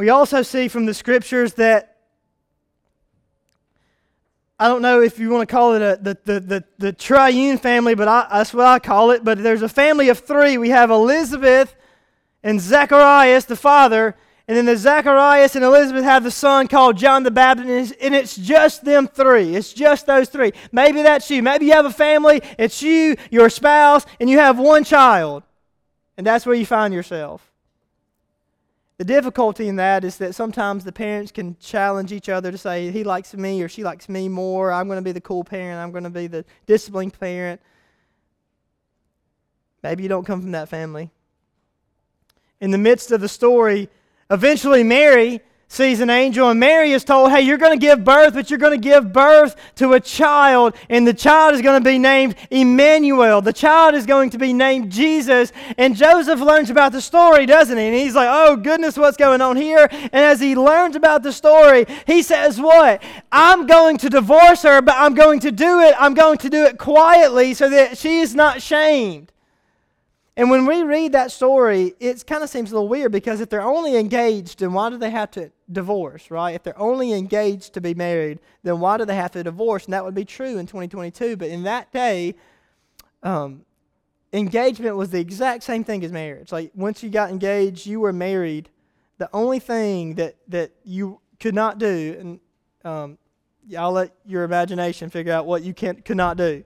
We 0.01 0.09
also 0.09 0.41
see 0.41 0.69
from 0.69 0.87
the 0.87 0.95
scriptures 0.95 1.53
that 1.57 1.99
I 4.59 4.67
don't 4.67 4.81
know 4.81 5.03
if 5.03 5.19
you 5.19 5.29
want 5.29 5.47
to 5.47 5.55
call 5.55 5.75
it 5.75 5.83
a, 5.83 5.99
the, 6.01 6.19
the, 6.25 6.41
the, 6.41 6.65
the 6.79 6.93
triune 6.95 7.59
family, 7.59 7.95
but 7.95 8.09
I, 8.09 8.27
that's 8.33 8.55
what 8.55 8.67
I 8.67 8.79
call 8.79 9.11
it. 9.11 9.25
But 9.25 9.43
there's 9.43 9.61
a 9.61 9.69
family 9.69 10.09
of 10.09 10.21
three. 10.21 10.57
We 10.57 10.71
have 10.71 10.91
Elizabeth 10.91 11.77
and 12.43 12.59
Zacharias, 12.59 13.45
the 13.45 13.57
father, 13.57 14.17
and 14.49 14.57
then 14.57 14.65
the 14.65 14.79
Zacharias 14.79 15.55
and 15.55 15.67
Elizabeth 15.67 16.05
have 16.05 16.25
the 16.25 16.31
son 16.31 16.67
called 16.67 16.97
John 16.97 17.23
the 17.23 17.31
Baptist, 17.31 17.93
and 18.01 18.15
it's 18.15 18.35
just 18.35 18.83
them 18.87 19.07
three. 19.07 19.55
It's 19.55 19.71
just 19.71 20.07
those 20.07 20.31
three. 20.31 20.53
Maybe 20.73 21.03
that's 21.03 21.31
you. 21.31 21.43
Maybe 21.43 21.67
you 21.67 21.73
have 21.73 21.85
a 21.85 21.93
family, 21.93 22.41
it's 22.59 22.81
you, 22.81 23.17
your 23.31 23.51
spouse, 23.51 24.07
and 24.19 24.31
you 24.31 24.39
have 24.39 24.59
one 24.59 24.83
child. 24.83 25.43
And 26.17 26.27
that's 26.27 26.47
where 26.47 26.55
you 26.55 26.65
find 26.65 26.95
yourself. 26.95 27.50
The 29.01 29.07
difficulty 29.07 29.67
in 29.67 29.77
that 29.77 30.05
is 30.05 30.19
that 30.19 30.35
sometimes 30.35 30.85
the 30.85 30.93
parents 30.93 31.33
can 31.33 31.57
challenge 31.59 32.13
each 32.13 32.29
other 32.29 32.53
to 32.53 32.59
say, 32.59 32.91
he 32.91 33.03
likes 33.03 33.33
me 33.33 33.63
or 33.63 33.67
she 33.67 33.83
likes 33.83 34.11
me 34.11 34.29
more. 34.29 34.71
I'm 34.71 34.89
going 34.89 34.99
to 34.99 35.03
be 35.03 35.13
the 35.13 35.23
cool 35.23 35.43
parent. 35.43 35.81
I'm 35.81 35.91
going 35.91 36.05
to 36.05 36.11
be 36.11 36.27
the 36.27 36.45
disciplined 36.67 37.19
parent. 37.19 37.63
Maybe 39.83 40.03
you 40.03 40.11
don't 40.11 40.27
come 40.27 40.43
from 40.43 40.51
that 40.51 40.69
family. 40.69 41.09
In 42.61 42.73
the 42.73 42.77
midst 42.77 43.11
of 43.11 43.23
the 43.23 43.29
story, 43.31 43.89
eventually 44.31 44.83
Mary 44.83 45.41
sees 45.71 46.01
an 46.01 46.11
angel, 46.11 46.51
and 46.51 46.59
Mary 46.59 46.91
is 46.91 47.05
told, 47.05 47.31
Hey, 47.31 47.43
you're 47.43 47.57
going 47.57 47.79
to 47.79 47.79
give 47.79 48.03
birth, 48.03 48.35
but 48.35 48.51
you're 48.51 48.59
going 48.59 48.79
to 48.79 48.89
give 48.89 49.13
birth 49.13 49.55
to 49.77 49.93
a 49.93 50.01
child, 50.01 50.75
and 50.89 51.07
the 51.07 51.15
child 51.15 51.55
is 51.55 51.63
going 51.63 51.81
to 51.83 51.89
be 51.89 51.97
named 51.97 52.35
Emmanuel. 52.51 53.41
The 53.41 53.53
child 53.53 53.95
is 53.95 54.05
going 54.05 54.31
to 54.31 54.39
be 54.39 54.53
named 54.53 54.91
Jesus. 54.91 55.53
And 55.79 55.95
Joseph 55.95 56.41
learns 56.41 56.71
about 56.71 56.91
the 56.91 57.01
story, 57.01 57.47
doesn't 57.47 57.79
he? 57.79 57.85
And 57.85 57.95
he's 57.95 58.17
like, 58.17 58.29
Oh, 58.29 58.57
goodness, 58.57 58.97
what's 58.97 59.17
going 59.17 59.41
on 59.41 59.57
here? 59.57 59.89
And 59.91 60.13
as 60.13 60.41
he 60.41 60.57
learns 60.57 60.97
about 60.97 61.23
the 61.23 61.33
story, 61.33 61.87
he 62.05 62.23
says, 62.23 62.61
What? 62.61 63.01
I'm 63.31 63.67
going 63.69 63.97
to 63.99 64.11
divorce 64.11 64.63
her, 64.63 64.83
but 64.83 64.97
I'm 64.99 65.15
going 65.15 65.39
to 65.41 65.53
do 65.53 65.81
it. 65.81 65.95
I'm 65.97 66.15
going 66.15 66.39
to 66.39 66.51
do 66.51 66.65
it 66.65 66.79
quietly 66.79 67.55
so 67.55 67.71
that 67.71 67.97
she 67.97 68.19
is 68.19 68.35
not 68.35 68.61
shamed. 68.61 69.31
And 70.41 70.49
when 70.49 70.65
we 70.65 70.83
read 70.83 71.13
that 71.13 71.31
story, 71.31 71.93
it 72.01 72.27
kind 72.27 72.43
of 72.43 72.49
seems 72.49 72.73
a 72.73 72.75
little 72.75 72.89
weird 72.89 73.13
because 73.13 73.43
if 73.43 73.51
they're 73.51 73.61
only 73.61 73.97
engaged, 73.97 74.61
then 74.61 74.73
why 74.73 74.89
do 74.89 74.97
they 74.97 75.11
have 75.11 75.31
to 75.33 75.53
divorce, 75.71 76.31
right? 76.31 76.55
If 76.55 76.63
they're 76.63 76.81
only 76.81 77.13
engaged 77.13 77.75
to 77.75 77.83
be 77.83 77.93
married, 77.93 78.39
then 78.63 78.81
why 78.81 78.97
do 78.97 79.05
they 79.05 79.17
have 79.17 79.33
to 79.33 79.43
divorce? 79.43 79.85
And 79.85 79.93
that 79.93 80.03
would 80.03 80.15
be 80.15 80.25
true 80.25 80.57
in 80.57 80.65
2022. 80.65 81.37
But 81.37 81.49
in 81.49 81.65
that 81.65 81.93
day, 81.93 82.37
um, 83.23 83.67
engagement 84.33 84.97
was 84.97 85.11
the 85.11 85.21
exact 85.21 85.63
same 85.63 85.85
thing 85.85 86.03
as 86.05 86.11
marriage. 86.11 86.53
Like 86.53 86.71
once 86.75 87.03
you 87.03 87.11
got 87.11 87.29
engaged, 87.29 87.85
you 87.85 88.01
were 88.01 88.11
married. 88.15 88.71
The 89.19 89.29
only 89.35 89.59
thing 89.59 90.15
that, 90.15 90.37
that 90.49 90.71
you 90.85 91.21
could 91.39 91.55
not 91.55 91.77
do, 91.77 92.17
and 92.19 92.41
um, 92.91 93.19
I'll 93.79 93.93
let 93.93 94.15
your 94.25 94.45
imagination 94.45 95.11
figure 95.11 95.35
out 95.35 95.45
what 95.45 95.63
you 95.63 95.75
can, 95.75 96.01
could 96.01 96.17
not 96.17 96.39
do 96.39 96.65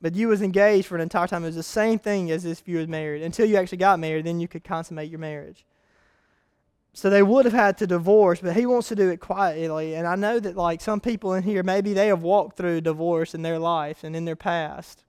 but 0.00 0.14
you 0.14 0.28
was 0.28 0.42
engaged 0.42 0.86
for 0.86 0.94
an 0.94 1.00
entire 1.00 1.26
time. 1.26 1.42
It 1.42 1.48
was 1.48 1.56
the 1.56 1.62
same 1.62 1.98
thing 1.98 2.30
as 2.30 2.44
if 2.44 2.66
you 2.66 2.78
was 2.78 2.88
married. 2.88 3.22
Until 3.22 3.46
you 3.46 3.56
actually 3.56 3.78
got 3.78 3.98
married, 3.98 4.26
then 4.26 4.40
you 4.40 4.48
could 4.48 4.64
consummate 4.64 5.10
your 5.10 5.18
marriage. 5.18 5.64
So 6.92 7.10
they 7.10 7.22
would 7.22 7.44
have 7.44 7.54
had 7.54 7.78
to 7.78 7.86
divorce, 7.86 8.40
but 8.40 8.56
he 8.56 8.66
wants 8.66 8.88
to 8.88 8.96
do 8.96 9.08
it 9.08 9.20
quietly. 9.20 9.94
And 9.94 10.06
I 10.06 10.16
know 10.16 10.40
that 10.40 10.56
like 10.56 10.80
some 10.80 11.00
people 11.00 11.34
in 11.34 11.42
here, 11.42 11.62
maybe 11.62 11.92
they 11.92 12.08
have 12.08 12.22
walked 12.22 12.56
through 12.56 12.80
divorce 12.80 13.34
in 13.34 13.42
their 13.42 13.58
life 13.58 14.02
and 14.02 14.16
in 14.16 14.24
their 14.24 14.36
past. 14.36 15.04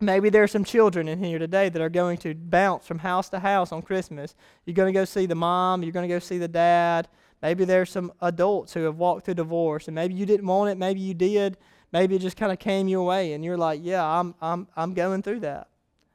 Maybe 0.00 0.30
there 0.30 0.42
are 0.42 0.48
some 0.48 0.64
children 0.64 1.06
in 1.06 1.22
here 1.22 1.38
today 1.38 1.68
that 1.68 1.80
are 1.80 1.88
going 1.88 2.18
to 2.18 2.34
bounce 2.34 2.86
from 2.86 2.98
house 2.98 3.28
to 3.30 3.38
house 3.38 3.72
on 3.72 3.82
Christmas. 3.82 4.34
You're 4.66 4.74
going 4.74 4.92
to 4.92 4.98
go 4.98 5.04
see 5.04 5.26
the 5.26 5.34
mom, 5.34 5.82
you're 5.82 5.92
going 5.92 6.08
to 6.08 6.14
go 6.14 6.18
see 6.18 6.38
the 6.38 6.48
dad. 6.48 7.08
Maybe 7.40 7.64
there's 7.64 7.90
some 7.90 8.12
adults 8.20 8.74
who 8.74 8.82
have 8.82 8.96
walked 8.96 9.24
through 9.24 9.34
divorce, 9.34 9.88
and 9.88 9.94
maybe 9.94 10.14
you 10.14 10.26
didn't 10.26 10.46
want 10.46 10.70
it, 10.70 10.78
maybe 10.78 11.00
you 11.00 11.14
did, 11.14 11.56
Maybe 11.92 12.16
it 12.16 12.20
just 12.20 12.36
kind 12.36 12.50
of 12.50 12.58
came 12.58 12.88
your 12.88 13.04
way 13.04 13.34
and 13.34 13.44
you're 13.44 13.58
like, 13.58 13.80
yeah, 13.82 14.04
I'm, 14.04 14.34
I'm, 14.40 14.66
I'm 14.76 14.94
going 14.94 15.22
through 15.22 15.40
that. 15.40 15.68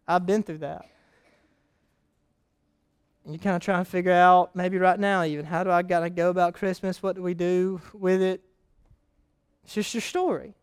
I've 0.07 0.25
been 0.25 0.41
through 0.41 0.59
that. 0.59 0.85
And 3.23 3.33
you 3.33 3.39
kind 3.39 3.55
of 3.55 3.61
try 3.61 3.77
and 3.77 3.87
figure 3.87 4.11
out, 4.11 4.55
maybe 4.55 4.77
right 4.77 4.99
now 4.99 5.23
even, 5.23 5.45
how 5.45 5.63
do 5.63 5.69
I 5.69 5.81
got 5.81 5.99
to 5.99 6.09
go 6.09 6.29
about 6.29 6.53
Christmas? 6.53 7.03
What 7.03 7.15
do 7.15 7.21
we 7.21 7.33
do 7.33 7.81
with 7.93 8.21
it? 8.21 8.41
It's 9.65 9.73
just 9.73 9.93
your 9.93 10.01
story. 10.01 10.53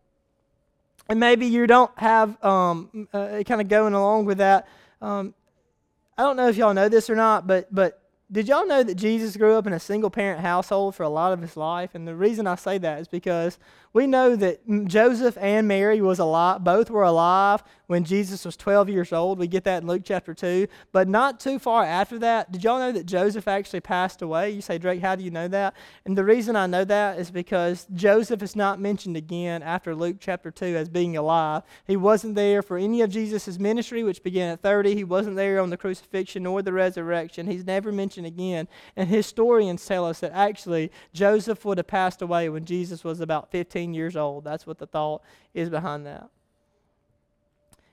And 1.07 1.19
maybe 1.19 1.45
you 1.45 1.67
don't 1.67 1.91
have 1.97 2.43
um, 2.43 3.07
uh, 3.13 3.43
kind 3.45 3.61
of 3.61 3.67
going 3.67 3.93
along 3.93 4.25
with 4.25 4.39
that. 4.39 4.67
Um, 5.01 5.35
I 6.17 6.23
don't 6.23 6.35
know 6.35 6.47
if 6.47 6.57
y'all 6.57 6.73
know 6.73 6.89
this 6.89 7.09
or 7.09 7.15
not, 7.15 7.45
but 7.45 7.73
but 7.73 8.01
did 8.31 8.47
y'all 8.47 8.65
know 8.65 8.81
that 8.81 8.95
Jesus 8.95 9.37
grew 9.37 9.53
up 9.53 9.67
in 9.67 9.73
a 9.73 9.79
single 9.79 10.09
parent 10.09 10.41
household 10.41 10.95
for 10.95 11.03
a 11.03 11.09
lot 11.09 11.31
of 11.31 11.41
his 11.41 11.55
life? 11.55 11.93
And 11.93 12.07
the 12.07 12.15
reason 12.15 12.47
I 12.47 12.55
say 12.55 12.79
that 12.79 12.99
is 12.99 13.07
because 13.07 13.59
we 13.95 14.07
know 14.07 14.35
that 14.35 14.59
Joseph 14.89 15.37
and 15.39 15.69
Mary 15.69 16.01
was 16.01 16.19
alive, 16.19 16.65
both 16.65 16.89
were 16.89 17.03
alive 17.03 17.63
when 17.87 18.03
Jesus 18.03 18.43
was 18.43 18.57
12 18.57 18.89
years 18.89 19.13
old. 19.13 19.39
We 19.39 19.47
get 19.47 19.63
that 19.63 19.83
in 19.83 19.87
Luke 19.87 20.01
chapter 20.03 20.33
2. 20.33 20.67
But 20.91 21.07
not 21.07 21.39
too 21.39 21.59
far 21.59 21.85
after 21.85 22.19
that, 22.19 22.51
did 22.51 22.63
y'all 22.63 22.79
know 22.79 22.91
that 22.91 23.05
Joseph 23.05 23.47
actually 23.47 23.79
passed 23.79 24.21
away? 24.21 24.49
You 24.49 24.59
say, 24.61 24.77
Drake, 24.77 25.01
how 25.01 25.15
do 25.15 25.23
you 25.23 25.31
know 25.31 25.47
that? 25.47 25.75
And 26.05 26.17
the 26.17 26.25
reason 26.25 26.57
I 26.57 26.67
know 26.67 26.83
that 26.83 27.19
is 27.19 27.31
because 27.31 27.87
Joseph 27.93 28.43
is 28.43 28.53
not 28.53 28.81
mentioned 28.81 29.15
again 29.15 29.63
after 29.63 29.95
Luke 29.95 30.17
chapter 30.19 30.51
2 30.51 30.65
as 30.75 30.89
being 30.89 31.15
alive. 31.15 31.63
He 31.87 31.95
wasn't 31.95 32.35
there 32.35 32.61
for 32.61 32.77
any 32.77 33.01
of 33.01 33.09
Jesus' 33.09 33.59
ministry, 33.59 34.03
which 34.03 34.23
began 34.23 34.51
at 34.51 34.61
30. 34.61 34.93
He 34.93 35.05
wasn't 35.05 35.37
there 35.37 35.61
on 35.61 35.69
the 35.69 35.77
crucifixion 35.77 36.43
nor 36.43 36.61
the 36.61 36.73
resurrection. 36.73 37.47
He's 37.47 37.65
never 37.65 37.93
mentioned 37.93 38.27
again. 38.27 38.67
And 38.97 39.07
historians 39.07 39.85
tell 39.85 40.05
us 40.05 40.19
that 40.19 40.33
actually 40.33 40.91
Joseph 41.13 41.63
would 41.63 41.77
have 41.77 41.87
passed 41.87 42.21
away 42.21 42.49
when 42.49 42.65
Jesus 42.65 43.03
was 43.03 43.21
about 43.21 43.51
15 43.51 43.84
years 43.93 44.15
old. 44.15 44.43
That's 44.43 44.65
what 44.65 44.77
the 44.77 44.87
thought 44.87 45.21
is 45.53 45.69
behind 45.69 46.05
that. 46.05 46.29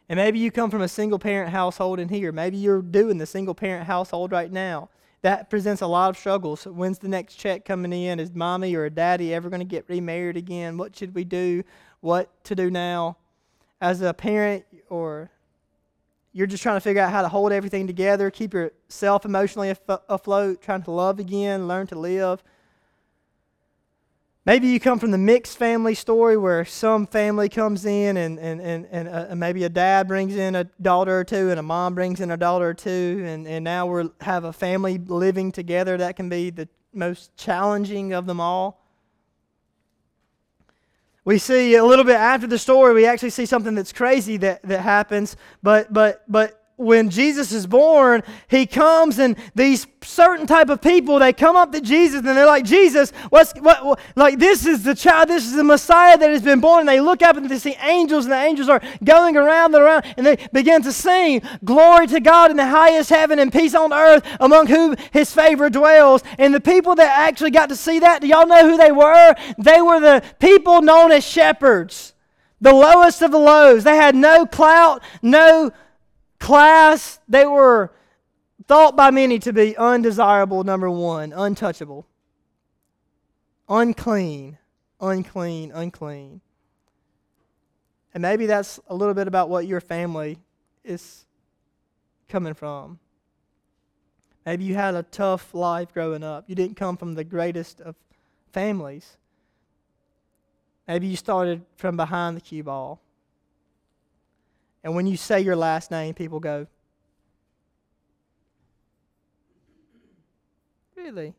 And 0.08 0.18
maybe 0.18 0.38
you 0.38 0.50
come 0.50 0.70
from 0.70 0.82
a 0.82 0.88
single 0.88 1.18
parent 1.18 1.50
household 1.50 1.98
in 1.98 2.08
here. 2.08 2.32
Maybe 2.32 2.56
you're 2.56 2.82
doing 2.82 3.18
the 3.18 3.26
single 3.26 3.54
parent 3.54 3.86
household 3.86 4.32
right 4.32 4.50
now. 4.50 4.90
That 5.22 5.48
presents 5.48 5.82
a 5.82 5.86
lot 5.86 6.10
of 6.10 6.18
struggles. 6.18 6.64
When's 6.64 6.98
the 6.98 7.08
next 7.08 7.36
check 7.36 7.64
coming 7.64 7.92
in? 7.92 8.18
Is 8.18 8.34
mommy 8.34 8.74
or 8.74 8.90
daddy 8.90 9.32
ever 9.32 9.48
going 9.48 9.60
to 9.60 9.64
get 9.64 9.88
remarried 9.88 10.36
again? 10.36 10.76
What 10.76 10.96
should 10.96 11.14
we 11.14 11.24
do? 11.24 11.62
What 12.00 12.28
to 12.44 12.56
do 12.56 12.70
now? 12.70 13.16
As 13.80 14.02
a 14.02 14.12
parent, 14.12 14.64
or 14.90 15.30
you're 16.32 16.48
just 16.48 16.62
trying 16.62 16.76
to 16.76 16.80
figure 16.80 17.02
out 17.02 17.12
how 17.12 17.22
to 17.22 17.28
hold 17.28 17.52
everything 17.52 17.86
together, 17.86 18.30
keep 18.30 18.52
yourself 18.52 19.24
emotionally 19.24 19.74
afloat, 20.08 20.60
trying 20.60 20.82
to 20.82 20.90
love 20.90 21.20
again, 21.20 21.68
learn 21.68 21.86
to 21.86 21.98
live. 21.98 22.42
Maybe 24.44 24.66
you 24.66 24.80
come 24.80 24.98
from 24.98 25.12
the 25.12 25.18
mixed 25.18 25.56
family 25.56 25.94
story 25.94 26.36
where 26.36 26.64
some 26.64 27.06
family 27.06 27.48
comes 27.48 27.84
in 27.84 28.16
and, 28.16 28.40
and, 28.40 28.60
and, 28.60 28.86
and 28.90 29.08
uh, 29.08 29.36
maybe 29.36 29.62
a 29.62 29.68
dad 29.68 30.08
brings 30.08 30.34
in 30.34 30.56
a 30.56 30.64
daughter 30.80 31.20
or 31.20 31.24
two 31.24 31.50
and 31.50 31.60
a 31.60 31.62
mom 31.62 31.94
brings 31.94 32.20
in 32.20 32.32
a 32.32 32.36
daughter 32.36 32.70
or 32.70 32.74
two, 32.74 33.22
and, 33.24 33.46
and 33.46 33.62
now 33.62 33.86
we 33.86 34.10
have 34.20 34.42
a 34.42 34.52
family 34.52 34.98
living 34.98 35.52
together. 35.52 35.96
That 35.96 36.16
can 36.16 36.28
be 36.28 36.50
the 36.50 36.68
most 36.92 37.36
challenging 37.36 38.12
of 38.14 38.26
them 38.26 38.40
all. 38.40 38.80
We 41.24 41.38
see 41.38 41.76
a 41.76 41.84
little 41.84 42.04
bit 42.04 42.16
after 42.16 42.48
the 42.48 42.58
story, 42.58 42.94
we 42.94 43.06
actually 43.06 43.30
see 43.30 43.46
something 43.46 43.76
that's 43.76 43.92
crazy 43.92 44.38
that, 44.38 44.60
that 44.64 44.80
happens, 44.80 45.36
but, 45.62 45.92
but, 45.92 46.24
but 46.26 46.61
when 46.76 47.10
Jesus 47.10 47.52
is 47.52 47.66
born, 47.66 48.22
he 48.48 48.66
comes 48.66 49.18
and 49.18 49.36
these 49.54 49.86
certain 50.02 50.46
type 50.46 50.68
of 50.68 50.80
people 50.80 51.18
they 51.18 51.32
come 51.32 51.54
up 51.54 51.70
to 51.72 51.80
Jesus 51.80 52.18
and 52.18 52.26
they're 52.26 52.46
like, 52.46 52.64
Jesus, 52.64 53.12
what's 53.30 53.52
what, 53.60 53.84
what, 53.84 54.00
like 54.16 54.38
this 54.38 54.66
is 54.66 54.82
the 54.82 54.94
child, 54.94 55.28
this 55.28 55.44
is 55.44 55.54
the 55.54 55.64
Messiah 55.64 56.16
that 56.18 56.30
has 56.30 56.42
been 56.42 56.60
born. 56.60 56.80
And 56.80 56.88
they 56.88 57.00
look 57.00 57.22
up 57.22 57.36
and 57.36 57.48
they 57.48 57.58
see 57.58 57.76
angels, 57.82 58.24
and 58.24 58.32
the 58.32 58.36
angels 58.36 58.68
are 58.68 58.80
going 59.04 59.36
around 59.36 59.74
and 59.74 59.84
around, 59.84 60.04
and 60.16 60.26
they 60.26 60.36
begin 60.52 60.82
to 60.82 60.92
sing, 60.92 61.42
Glory 61.64 62.06
to 62.08 62.20
God 62.20 62.50
in 62.50 62.56
the 62.56 62.66
highest 62.66 63.10
heaven 63.10 63.38
and 63.38 63.52
peace 63.52 63.74
on 63.74 63.92
earth 63.92 64.26
among 64.40 64.66
whom 64.66 64.96
his 65.12 65.32
favor 65.32 65.68
dwells. 65.70 66.22
And 66.38 66.54
the 66.54 66.60
people 66.60 66.94
that 66.96 67.18
actually 67.18 67.50
got 67.50 67.68
to 67.68 67.76
see 67.76 67.98
that, 68.00 68.22
do 68.22 68.26
y'all 68.26 68.46
know 68.46 68.68
who 68.68 68.76
they 68.76 68.92
were? 68.92 69.34
They 69.58 69.80
were 69.80 70.00
the 70.00 70.22
people 70.40 70.82
known 70.82 71.12
as 71.12 71.24
shepherds. 71.24 72.14
The 72.60 72.72
lowest 72.72 73.22
of 73.22 73.32
the 73.32 73.38
lows. 73.38 73.82
They 73.82 73.96
had 73.96 74.14
no 74.14 74.46
clout, 74.46 75.02
no 75.20 75.72
class, 76.42 77.20
they 77.28 77.46
were 77.46 77.92
thought 78.66 78.96
by 78.96 79.10
many 79.10 79.38
to 79.38 79.52
be 79.52 79.76
undesirable, 79.76 80.64
number 80.64 80.90
one, 80.90 81.32
untouchable, 81.32 82.04
unclean, 83.68 84.58
unclean, 85.00 85.70
unclean. 85.72 86.40
And 88.12 88.22
maybe 88.22 88.46
that's 88.46 88.80
a 88.88 88.94
little 88.94 89.14
bit 89.14 89.28
about 89.28 89.48
what 89.48 89.66
your 89.66 89.80
family 89.80 90.38
is 90.84 91.24
coming 92.28 92.54
from. 92.54 92.98
Maybe 94.44 94.64
you 94.64 94.74
had 94.74 94.96
a 94.96 95.04
tough 95.04 95.54
life 95.54 95.94
growing 95.94 96.24
up. 96.24 96.44
You 96.48 96.56
didn't 96.56 96.76
come 96.76 96.96
from 96.96 97.14
the 97.14 97.24
greatest 97.24 97.80
of 97.80 97.94
families. 98.52 99.16
Maybe 100.88 101.06
you 101.06 101.16
started 101.16 101.62
from 101.76 101.96
behind 101.96 102.36
the 102.36 102.40
cue 102.40 102.64
ball. 102.64 103.00
And 104.84 104.94
when 104.94 105.06
you 105.06 105.16
say 105.16 105.40
your 105.40 105.56
last 105.56 105.90
name, 105.90 106.14
people 106.14 106.40
go, 106.40 106.66
Really? 110.96 111.34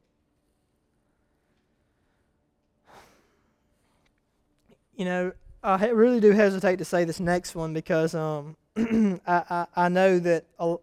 You 4.95 5.05
know, 5.05 5.31
I 5.63 5.87
really 5.87 6.19
do 6.19 6.31
hesitate 6.31 6.77
to 6.77 6.85
say 6.85 7.05
this 7.05 7.19
next 7.19 7.55
one 7.55 7.73
because 7.73 8.13
um, 8.13 8.57
I, 8.77 9.21
I, 9.27 9.65
I, 9.75 9.89
know 9.89 10.19
that, 10.19 10.45
uh, 10.59 10.75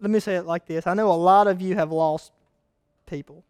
let 0.00 0.10
me 0.10 0.18
say 0.20 0.36
it 0.36 0.46
like 0.46 0.66
this 0.66 0.86
I 0.86 0.94
know 0.94 1.12
a 1.12 1.14
lot 1.14 1.46
of 1.46 1.60
you 1.60 1.74
have 1.74 1.92
lost 1.92 2.32
people. 3.06 3.44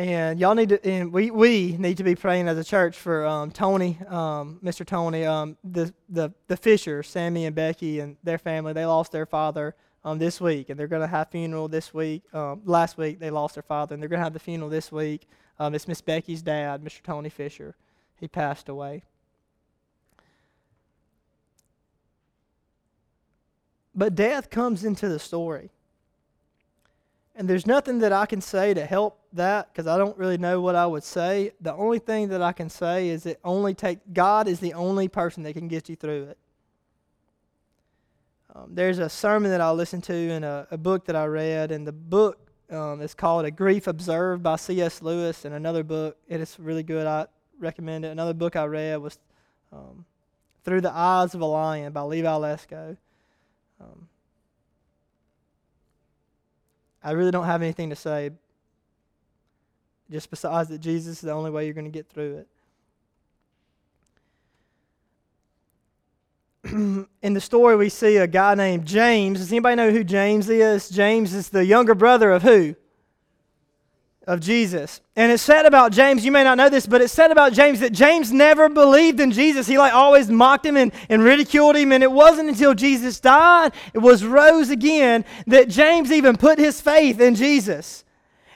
And 0.00 0.40
y'all 0.40 0.54
need 0.54 0.70
to, 0.70 0.82
and 0.82 1.12
we, 1.12 1.30
we 1.30 1.76
need 1.76 1.98
to 1.98 2.04
be 2.04 2.14
praying 2.14 2.48
as 2.48 2.56
a 2.56 2.64
church 2.64 2.96
for 2.96 3.26
um, 3.26 3.50
Tony, 3.50 3.98
um, 4.08 4.58
Mr. 4.64 4.86
Tony, 4.86 5.26
um, 5.26 5.58
the, 5.62 5.92
the, 6.08 6.32
the 6.46 6.56
Fishers, 6.56 7.06
Sammy 7.06 7.44
and 7.44 7.54
Becky 7.54 8.00
and 8.00 8.16
their 8.24 8.38
family. 8.38 8.72
They 8.72 8.86
lost 8.86 9.12
their 9.12 9.26
father 9.26 9.74
um, 10.02 10.18
this 10.18 10.40
week, 10.40 10.70
and 10.70 10.80
they're 10.80 10.88
going 10.88 11.02
to 11.02 11.06
have 11.06 11.28
funeral 11.28 11.68
this 11.68 11.92
week. 11.92 12.22
Um, 12.32 12.62
last 12.64 12.96
week 12.96 13.18
they 13.18 13.28
lost 13.28 13.56
their 13.56 13.62
father, 13.62 13.92
and 13.92 14.02
they're 14.02 14.08
going 14.08 14.20
to 14.20 14.24
have 14.24 14.32
the 14.32 14.38
funeral 14.38 14.70
this 14.70 14.90
week. 14.90 15.28
Um, 15.58 15.74
it's 15.74 15.86
Miss 15.86 16.00
Becky's 16.00 16.40
dad, 16.40 16.82
Mr. 16.82 17.02
Tony 17.02 17.28
Fisher. 17.28 17.76
He 18.18 18.26
passed 18.26 18.70
away. 18.70 19.02
But 23.94 24.14
death 24.14 24.48
comes 24.48 24.82
into 24.82 25.10
the 25.10 25.18
story. 25.18 25.68
And 27.36 27.46
there's 27.46 27.66
nothing 27.66 27.98
that 27.98 28.14
I 28.14 28.24
can 28.24 28.40
say 28.40 28.72
to 28.72 28.86
help 28.86 29.19
that 29.32 29.72
because 29.72 29.86
I 29.86 29.96
don't 29.96 30.16
really 30.18 30.38
know 30.38 30.60
what 30.60 30.74
I 30.74 30.86
would 30.86 31.04
say. 31.04 31.52
The 31.60 31.74
only 31.74 31.98
thing 31.98 32.28
that 32.28 32.42
I 32.42 32.52
can 32.52 32.68
say 32.68 33.08
is 33.08 33.24
that 33.24 33.38
only 33.44 33.74
take 33.74 33.98
God 34.12 34.48
is 34.48 34.60
the 34.60 34.74
only 34.74 35.08
person 35.08 35.42
that 35.44 35.52
can 35.52 35.68
get 35.68 35.88
you 35.88 35.96
through 35.96 36.24
it. 36.24 36.38
Um, 38.54 38.74
there's 38.74 38.98
a 38.98 39.08
sermon 39.08 39.50
that 39.52 39.60
I 39.60 39.70
listened 39.70 40.04
to 40.04 40.14
and 40.14 40.44
a, 40.44 40.66
a 40.70 40.78
book 40.78 41.04
that 41.06 41.14
I 41.14 41.26
read, 41.26 41.70
and 41.70 41.86
the 41.86 41.92
book 41.92 42.50
um, 42.70 43.00
is 43.00 43.14
called 43.14 43.44
A 43.44 43.50
Grief 43.50 43.86
Observed 43.86 44.42
by 44.42 44.56
C.S. 44.56 45.02
Lewis, 45.02 45.44
and 45.44 45.54
another 45.54 45.84
book, 45.84 46.16
it 46.28 46.40
is 46.40 46.58
really 46.58 46.82
good. 46.82 47.06
I 47.06 47.26
recommend 47.58 48.04
it. 48.04 48.08
Another 48.08 48.34
book 48.34 48.56
I 48.56 48.64
read 48.64 48.96
was 48.96 49.18
um, 49.72 50.04
Through 50.64 50.80
the 50.80 50.92
Eyes 50.92 51.34
of 51.34 51.40
a 51.40 51.46
Lion 51.46 51.92
by 51.92 52.02
Levi 52.02 52.28
Lusko. 52.28 52.96
Um, 53.80 54.08
I 57.02 57.12
really 57.12 57.30
don't 57.30 57.46
have 57.46 57.62
anything 57.62 57.90
to 57.90 57.96
say, 57.96 58.30
just 60.10 60.30
besides 60.30 60.68
that 60.70 60.80
Jesus 60.80 61.16
is 61.16 61.20
the 61.20 61.32
only 61.32 61.50
way 61.50 61.64
you're 61.64 61.74
going 61.74 61.84
to 61.84 61.90
get 61.90 62.08
through 62.08 62.38
it. 62.38 62.48
in 67.22 67.34
the 67.34 67.40
story, 67.40 67.76
we 67.76 67.88
see 67.88 68.16
a 68.16 68.26
guy 68.26 68.54
named 68.54 68.86
James. 68.86 69.38
Does 69.38 69.50
anybody 69.50 69.76
know 69.76 69.90
who 69.90 70.04
James 70.04 70.48
is? 70.48 70.88
James 70.90 71.32
is 71.32 71.48
the 71.48 71.64
younger 71.64 71.94
brother 71.94 72.32
of 72.32 72.42
who? 72.42 72.74
Of 74.26 74.40
Jesus. 74.40 75.00
And 75.16 75.32
it's 75.32 75.42
said 75.42 75.64
about 75.64 75.92
James, 75.92 76.24
you 76.24 76.32
may 76.32 76.44
not 76.44 76.58
know 76.58 76.68
this, 76.68 76.86
but 76.86 77.00
it's 77.00 77.12
said 77.12 77.30
about 77.30 77.52
James 77.52 77.80
that 77.80 77.92
James 77.92 78.30
never 78.30 78.68
believed 78.68 79.20
in 79.20 79.30
Jesus. 79.30 79.66
He 79.66 79.78
like 79.78 79.94
always 79.94 80.28
mocked 80.28 80.66
him 80.66 80.76
and, 80.76 80.92
and 81.08 81.22
ridiculed 81.22 81.76
him. 81.76 81.92
And 81.92 82.02
it 82.02 82.12
wasn't 82.12 82.50
until 82.50 82.74
Jesus 82.74 83.20
died, 83.20 83.72
it 83.94 83.98
was 83.98 84.24
rose 84.24 84.70
again, 84.70 85.24
that 85.46 85.68
James 85.68 86.12
even 86.12 86.36
put 86.36 86.58
his 86.58 86.80
faith 86.80 87.20
in 87.20 87.36
Jesus. 87.36 88.04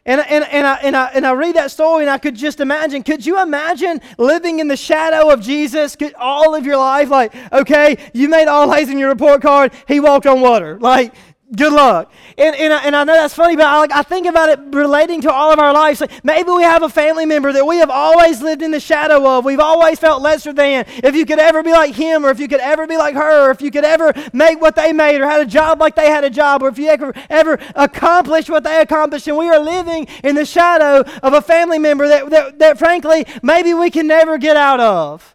And, 0.07 0.21
and, 0.21 0.45
and, 0.45 0.67
I, 0.67 0.75
and, 0.77 0.97
I, 0.97 1.07
and 1.15 1.27
I 1.27 1.33
read 1.33 1.57
that 1.57 1.71
story 1.71 2.05
and 2.05 2.11
I 2.11 2.19
could 2.19 2.35
just 2.35 2.61
imagine 2.61 3.03
could 3.03 3.25
you 3.25 3.41
imagine 3.41 4.03
living 4.19 4.59
in 4.59 4.69
the 4.69 4.77
shadow 4.77 5.31
of 5.31 5.41
Jesus 5.41 5.97
could, 5.97 6.13
all 6.15 6.55
of 6.55 6.67
your 6.67 6.77
life? 6.77 7.09
Like, 7.09 7.35
okay, 7.53 7.97
you 8.13 8.29
made 8.29 8.47
all 8.47 8.73
A's 8.75 8.91
in 8.91 8.99
your 8.99 9.09
report 9.09 9.41
card, 9.41 9.73
he 9.89 10.01
walked 10.01 10.27
on 10.27 10.43
water. 10.43 10.79
Like, 10.79 11.15
good 11.55 11.73
luck. 11.73 12.13
And, 12.37 12.55
and, 12.57 12.73
I, 12.73 12.85
and 12.85 12.97
I 12.97 13.05
know 13.05 13.15
that's 13.15 13.35
funny, 13.35 13.57
but 13.57 13.67
I, 13.67 13.79
like, 13.79 13.93
I 13.93 14.03
think 14.03 14.27
about 14.27 14.49
it 14.49 14.59
relating 14.75 15.21
to 15.23 15.33
all 15.33 15.53
of 15.53 15.59
our 15.59 15.73
lives. 15.73 16.01
Like 16.01 16.25
maybe 16.25 16.51
we 16.51 16.63
have 16.63 16.83
a 16.83 16.89
family 16.89 17.27
member 17.27 17.53
that 17.53 17.67
we 17.67 17.77
have 17.79 17.91
always 17.91 18.43
lived 18.43 18.63
in 18.63 18.71
the 18.71 18.81
shadow 18.81 19.27
of. 19.29 19.45
We've 19.45 19.61
always 19.61 19.99
felt 19.99 20.23
lesser 20.23 20.53
than. 20.53 20.85
If 20.89 21.15
you 21.15 21.27
could 21.27 21.39
ever 21.39 21.63
be 21.63 21.73
like 21.73 21.95
him, 21.95 22.25
or 22.25 22.31
if 22.31 22.41
you 22.41 22.49
could 22.49 22.61
ever 22.61 22.87
be 22.87 22.97
like 22.97 23.15
her, 23.15 23.49
or 23.49 23.51
if 23.51 23.63
you 23.63 23.71
could 23.71 23.85
ever 23.85 24.13
make 24.33 24.61
what 24.61 24.75
they 24.77 24.93
made, 24.93 25.21
or 25.21 25.27
had 25.27 25.41
a 25.41 25.47
job 25.47 25.81
like 25.81 25.95
they 25.95 26.11
had 26.11 26.25
a 26.25 26.31
job, 26.31 26.63
or 26.63 26.69
if 26.69 26.79
you 26.79 26.89
ever, 26.89 27.13
ever 27.31 27.59
accomplished 27.75 28.51
what 28.51 28.65
they 28.65 28.81
accomplished, 28.81 29.29
and 29.29 29.37
we 29.37 29.49
are 29.49 29.59
living 29.59 30.07
in 30.23 30.35
the 30.35 30.45
shadow 30.45 31.09
of 31.23 31.33
a 31.33 31.43
family 31.43 31.79
member 31.79 32.09
that, 32.09 32.31
that, 32.31 32.59
that 32.59 32.79
frankly, 32.79 33.27
maybe 33.43 33.75
we 33.75 33.91
can 33.91 34.07
never 34.07 34.39
get 34.39 34.57
out 34.57 34.81
of. 34.81 35.34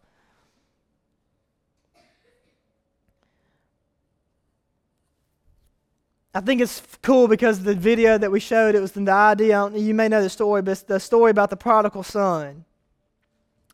I 6.39 6.41
think 6.41 6.61
it's 6.61 6.81
cool 7.01 7.27
because 7.27 7.63
the 7.63 7.75
video 7.75 8.17
that 8.17 8.31
we 8.31 8.39
showed, 8.39 8.73
it 8.73 8.79
was 8.79 8.93
the 8.93 9.11
idea, 9.11 9.69
you 9.75 9.93
may 9.93 10.07
know 10.07 10.21
the 10.21 10.29
story, 10.29 10.61
but 10.61 10.71
it's 10.71 10.83
the 10.83 10.97
story 10.97 11.31
about 11.31 11.49
the 11.49 11.57
prodigal 11.57 12.01
son 12.01 12.63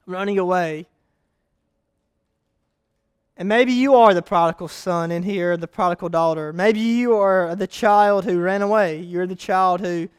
running 0.08 0.40
away. 0.40 0.88
And 3.38 3.48
maybe 3.48 3.72
you 3.72 3.94
are 3.94 4.16
the 4.16 4.24
prodigal 4.24 4.68
son 4.68 5.12
in 5.12 5.22
here, 5.22 5.56
the 5.58 5.68
prodigal 5.68 6.10
daughter. 6.10 6.52
Maybe 6.54 6.80
you 6.80 7.16
are 7.16 7.56
the 7.56 7.68
child 7.68 8.26
who 8.26 8.40
ran 8.40 8.64
away. 8.64 9.00
You're 9.00 9.28
the 9.28 9.36
child 9.36 9.82
who 9.82 10.10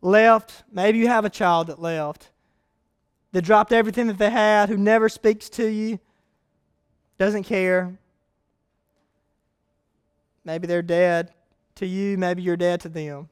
left. 0.00 0.62
Maybe 0.70 0.98
you 0.98 1.08
have 1.08 1.24
a 1.24 1.30
child 1.30 1.66
that 1.66 1.82
left, 1.82 2.30
that 3.32 3.42
dropped 3.42 3.72
everything 3.72 4.06
that 4.06 4.18
they 4.18 4.30
had, 4.30 4.68
who 4.68 4.76
never 4.76 5.08
speaks 5.08 5.48
to 5.48 5.66
you, 5.66 5.98
doesn't 7.18 7.42
care. 7.42 7.98
Maybe 10.44 10.68
they're 10.68 10.82
dead 10.82 11.32
to 11.76 11.86
you, 11.86 12.18
maybe 12.18 12.42
you're 12.42 12.56
dead 12.56 12.80
to 12.82 12.88
them. 12.88 13.28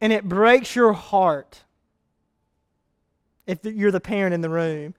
And 0.00 0.12
it 0.12 0.28
breaks 0.28 0.74
your 0.74 0.92
heart 0.92 1.62
if 3.46 3.64
you're 3.64 3.90
the 3.90 4.00
parent 4.00 4.34
in 4.34 4.40
the 4.40 4.50
room. 4.50 4.94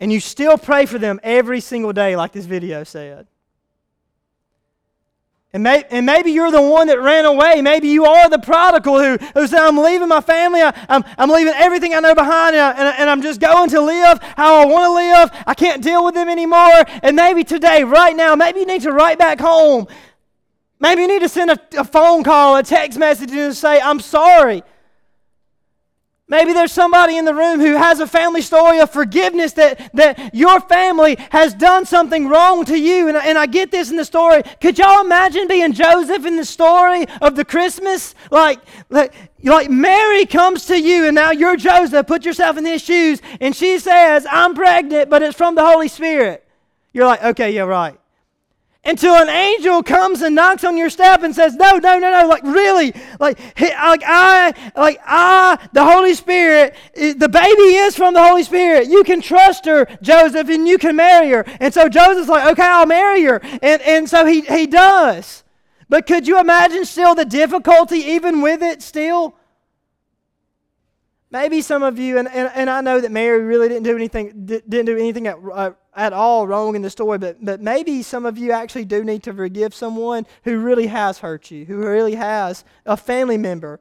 And 0.00 0.12
you 0.12 0.18
still 0.18 0.58
pray 0.58 0.86
for 0.86 0.98
them 0.98 1.20
every 1.22 1.60
single 1.60 1.92
day, 1.92 2.16
like 2.16 2.32
this 2.32 2.44
video 2.44 2.82
said. 2.82 3.28
And, 5.54 5.64
may, 5.64 5.84
and 5.90 6.06
maybe 6.06 6.30
you're 6.30 6.50
the 6.50 6.62
one 6.62 6.86
that 6.86 6.98
ran 6.98 7.26
away. 7.26 7.60
Maybe 7.60 7.88
you 7.88 8.06
are 8.06 8.30
the 8.30 8.38
prodigal 8.38 8.98
who, 8.98 9.18
who 9.34 9.46
said, 9.46 9.60
I'm 9.60 9.76
leaving 9.76 10.08
my 10.08 10.22
family. 10.22 10.62
I, 10.62 10.72
am 10.88 11.04
I'm, 11.18 11.28
leaving 11.28 11.52
everything 11.54 11.94
I 11.94 12.00
know 12.00 12.14
behind, 12.14 12.56
and, 12.56 12.88
I, 12.88 12.92
and 12.92 13.10
I'm 13.10 13.20
just 13.20 13.38
going 13.38 13.68
to 13.68 13.80
live 13.82 14.18
how 14.34 14.62
I 14.62 14.64
want 14.64 14.84
to 14.84 14.92
live. 14.94 15.44
I 15.46 15.52
can't 15.52 15.82
deal 15.82 16.06
with 16.06 16.14
them 16.14 16.30
anymore. 16.30 16.84
And 17.02 17.16
maybe 17.16 17.44
today, 17.44 17.84
right 17.84 18.16
now, 18.16 18.34
maybe 18.34 18.60
you 18.60 18.66
need 18.66 18.80
to 18.82 18.92
write 18.92 19.18
back 19.18 19.40
home. 19.40 19.88
Maybe 20.80 21.02
you 21.02 21.08
need 21.08 21.20
to 21.20 21.28
send 21.28 21.50
a, 21.50 21.60
a 21.76 21.84
phone 21.84 22.24
call, 22.24 22.56
a 22.56 22.62
text 22.62 22.98
message, 22.98 23.30
and 23.30 23.54
say, 23.54 23.78
I'm 23.78 24.00
sorry. 24.00 24.62
Maybe 26.32 26.54
there's 26.54 26.72
somebody 26.72 27.18
in 27.18 27.26
the 27.26 27.34
room 27.34 27.60
who 27.60 27.74
has 27.76 28.00
a 28.00 28.06
family 28.06 28.40
story 28.40 28.80
of 28.80 28.88
forgiveness 28.88 29.52
that, 29.52 29.92
that 29.92 30.34
your 30.34 30.60
family 30.60 31.16
has 31.28 31.52
done 31.52 31.84
something 31.84 32.26
wrong 32.26 32.64
to 32.64 32.80
you. 32.80 33.08
And, 33.08 33.18
and 33.18 33.36
I 33.36 33.44
get 33.44 33.70
this 33.70 33.90
in 33.90 33.98
the 33.98 34.04
story. 34.06 34.42
Could 34.58 34.78
y'all 34.78 35.04
imagine 35.04 35.46
being 35.46 35.74
Joseph 35.74 36.24
in 36.24 36.36
the 36.36 36.46
story 36.46 37.04
of 37.20 37.36
the 37.36 37.44
Christmas? 37.44 38.14
Like, 38.30 38.60
like, 38.88 39.12
like 39.42 39.68
Mary 39.68 40.24
comes 40.24 40.64
to 40.68 40.80
you, 40.80 41.04
and 41.04 41.14
now 41.14 41.32
you're 41.32 41.58
Joseph. 41.58 42.06
Put 42.06 42.24
yourself 42.24 42.56
in 42.56 42.64
his 42.64 42.80
shoes. 42.80 43.20
And 43.38 43.54
she 43.54 43.78
says, 43.78 44.26
I'm 44.30 44.54
pregnant, 44.54 45.10
but 45.10 45.20
it's 45.20 45.36
from 45.36 45.54
the 45.54 45.66
Holy 45.66 45.88
Spirit. 45.88 46.48
You're 46.94 47.04
like, 47.04 47.22
okay, 47.22 47.50
yeah, 47.50 47.64
right 47.64 47.98
until 48.84 49.14
an 49.14 49.28
angel 49.28 49.82
comes 49.82 50.22
and 50.22 50.34
knocks 50.34 50.64
on 50.64 50.76
your 50.76 50.90
step 50.90 51.22
and 51.22 51.34
says, 51.34 51.54
"No, 51.54 51.76
no, 51.76 51.98
no, 51.98 52.10
no! 52.10 52.26
Like 52.26 52.42
really, 52.42 52.92
like, 53.20 53.38
like 53.60 54.02
I, 54.04 54.72
like 54.74 54.98
I, 55.04 55.58
the 55.72 55.84
Holy 55.84 56.14
Spirit, 56.14 56.74
the 56.94 57.28
baby 57.28 57.76
is 57.76 57.96
from 57.96 58.14
the 58.14 58.22
Holy 58.22 58.42
Spirit. 58.42 58.88
You 58.88 59.04
can 59.04 59.20
trust 59.20 59.66
her, 59.66 59.86
Joseph, 60.02 60.48
and 60.48 60.66
you 60.66 60.78
can 60.78 60.96
marry 60.96 61.30
her." 61.30 61.44
And 61.60 61.72
so 61.72 61.88
Joseph's 61.88 62.28
like, 62.28 62.50
"Okay, 62.52 62.66
I'll 62.66 62.86
marry 62.86 63.22
her," 63.22 63.40
and 63.42 63.80
and 63.82 64.08
so 64.08 64.26
he 64.26 64.40
he 64.40 64.66
does. 64.66 65.44
But 65.88 66.06
could 66.06 66.26
you 66.26 66.40
imagine 66.40 66.84
still 66.84 67.14
the 67.14 67.24
difficulty, 67.24 67.98
even 67.98 68.40
with 68.40 68.62
it, 68.62 68.82
still? 68.82 69.36
Maybe 71.30 71.62
some 71.62 71.82
of 71.82 71.98
you, 71.98 72.18
and, 72.18 72.28
and, 72.28 72.50
and 72.54 72.68
I 72.68 72.82
know 72.82 73.00
that 73.00 73.10
Mary 73.10 73.42
really 73.42 73.68
didn't 73.68 73.84
do 73.84 73.96
anything, 73.96 74.44
didn't 74.44 74.84
do 74.84 74.98
anything 74.98 75.26
at, 75.26 75.36
uh, 75.52 75.70
at 75.94 76.12
all 76.12 76.46
wrong 76.46 76.74
in 76.74 76.82
the 76.82 76.90
story, 76.90 77.18
but, 77.18 77.44
but 77.44 77.60
maybe 77.60 78.02
some 78.02 78.24
of 78.24 78.38
you 78.38 78.52
actually 78.52 78.84
do 78.84 79.04
need 79.04 79.22
to 79.24 79.32
forgive 79.32 79.74
someone 79.74 80.26
who 80.44 80.58
really 80.58 80.86
has 80.86 81.18
hurt 81.18 81.50
you, 81.50 81.64
who 81.64 81.76
really 81.76 82.14
has 82.14 82.64
a 82.86 82.96
family 82.96 83.36
member. 83.36 83.78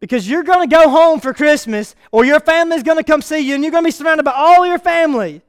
Because 0.00 0.28
you're 0.28 0.42
going 0.42 0.68
to 0.68 0.74
go 0.74 0.88
home 0.88 1.20
for 1.20 1.32
Christmas, 1.32 1.94
or 2.10 2.24
your 2.24 2.40
family's 2.40 2.82
going 2.82 2.98
to 2.98 3.04
come 3.04 3.22
see 3.22 3.38
you, 3.40 3.54
and 3.54 3.62
you're 3.62 3.70
going 3.70 3.84
to 3.84 3.88
be 3.88 3.92
surrounded 3.92 4.24
by 4.24 4.32
all 4.34 4.66
your 4.66 4.78
family. 4.78 5.42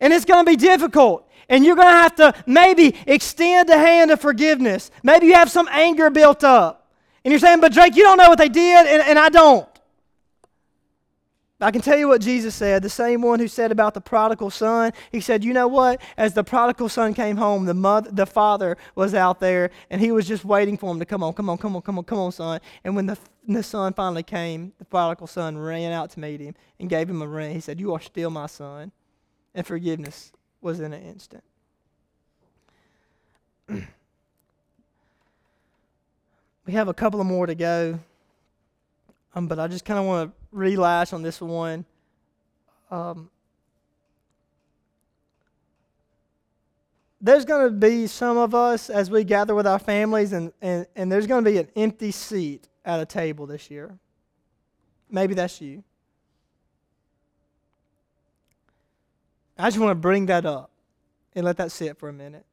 And 0.00 0.12
it's 0.12 0.24
going 0.24 0.44
to 0.44 0.50
be 0.50 0.56
difficult. 0.56 1.28
And 1.48 1.64
you're 1.64 1.76
going 1.76 1.88
to 1.88 1.92
have 1.92 2.14
to 2.16 2.34
maybe 2.46 2.96
extend 3.06 3.68
a 3.68 3.76
hand 3.76 4.10
of 4.10 4.20
forgiveness. 4.20 4.90
Maybe 5.02 5.26
you 5.26 5.34
have 5.34 5.50
some 5.50 5.68
anger 5.70 6.08
built 6.10 6.42
up. 6.42 6.90
And 7.24 7.32
you're 7.32 7.40
saying, 7.40 7.60
but 7.60 7.72
Drake, 7.72 7.96
you 7.96 8.02
don't 8.02 8.18
know 8.18 8.28
what 8.28 8.38
they 8.38 8.48
did, 8.48 8.86
and, 8.86 9.02
and 9.02 9.18
I 9.18 9.28
don't. 9.28 9.68
I 11.64 11.70
can 11.70 11.80
tell 11.80 11.96
you 11.96 12.08
what 12.08 12.20
Jesus 12.20 12.54
said, 12.54 12.82
the 12.82 12.90
same 12.90 13.22
one 13.22 13.40
who 13.40 13.48
said 13.48 13.72
about 13.72 13.94
the 13.94 14.00
prodigal 14.00 14.50
son. 14.50 14.92
He 15.10 15.20
said, 15.20 15.42
You 15.42 15.54
know 15.54 15.66
what? 15.66 16.00
As 16.16 16.34
the 16.34 16.44
prodigal 16.44 16.90
son 16.90 17.14
came 17.14 17.38
home, 17.38 17.64
the, 17.64 17.72
mother, 17.72 18.10
the 18.10 18.26
father 18.26 18.76
was 18.94 19.14
out 19.14 19.40
there, 19.40 19.70
and 19.88 20.00
he 20.00 20.12
was 20.12 20.28
just 20.28 20.44
waiting 20.44 20.76
for 20.76 20.92
him 20.92 20.98
to 20.98 21.06
come 21.06 21.22
on, 21.22 21.32
come 21.32 21.48
on, 21.48 21.56
come 21.56 21.74
on, 21.74 21.82
come 21.82 21.98
on, 21.98 22.04
come 22.04 22.18
on, 22.18 22.32
son. 22.32 22.60
And 22.84 22.94
when 22.94 23.06
the, 23.06 23.16
the 23.48 23.62
son 23.62 23.94
finally 23.94 24.22
came, 24.22 24.74
the 24.78 24.84
prodigal 24.84 25.26
son 25.26 25.56
ran 25.56 25.90
out 25.90 26.10
to 26.10 26.20
meet 26.20 26.40
him 26.40 26.54
and 26.78 26.90
gave 26.90 27.08
him 27.08 27.22
a 27.22 27.26
ring. 27.26 27.54
He 27.54 27.60
said, 27.60 27.80
You 27.80 27.94
are 27.94 28.00
still 28.00 28.28
my 28.28 28.46
son. 28.46 28.92
And 29.54 29.66
forgiveness 29.66 30.32
was 30.60 30.80
in 30.80 30.92
an 30.92 31.02
instant. 31.02 31.44
We 36.66 36.72
have 36.72 36.88
a 36.88 36.94
couple 36.94 37.20
of 37.20 37.26
more 37.26 37.46
to 37.46 37.54
go, 37.54 38.00
um, 39.34 39.48
but 39.48 39.58
I 39.58 39.66
just 39.68 39.84
kind 39.84 39.98
of 39.98 40.06
want 40.06 40.30
to 40.30 40.56
relash 40.56 41.12
on 41.12 41.22
this 41.22 41.40
one. 41.40 41.84
um, 42.90 43.30
there's 47.20 47.46
going 47.46 47.64
to 47.66 47.70
be 47.70 48.06
some 48.06 48.36
of 48.36 48.54
us 48.54 48.90
as 48.90 49.10
we 49.10 49.24
gather 49.24 49.54
with 49.54 49.66
our 49.66 49.78
families, 49.78 50.32
and, 50.34 50.52
and, 50.60 50.86
and 50.94 51.10
there's 51.10 51.26
going 51.26 51.42
to 51.42 51.50
be 51.50 51.56
an 51.56 51.68
empty 51.74 52.10
seat 52.10 52.68
at 52.84 53.00
a 53.00 53.06
table 53.06 53.46
this 53.46 53.70
year. 53.70 53.98
Maybe 55.10 55.32
that's 55.32 55.58
you. 55.60 55.82
I 59.58 59.68
just 59.68 59.78
want 59.78 59.90
to 59.90 59.94
bring 59.94 60.26
that 60.26 60.44
up 60.44 60.70
and 61.34 61.46
let 61.46 61.56
that 61.56 61.72
sit 61.72 61.98
for 61.98 62.10
a 62.10 62.12
minute. 62.12 62.44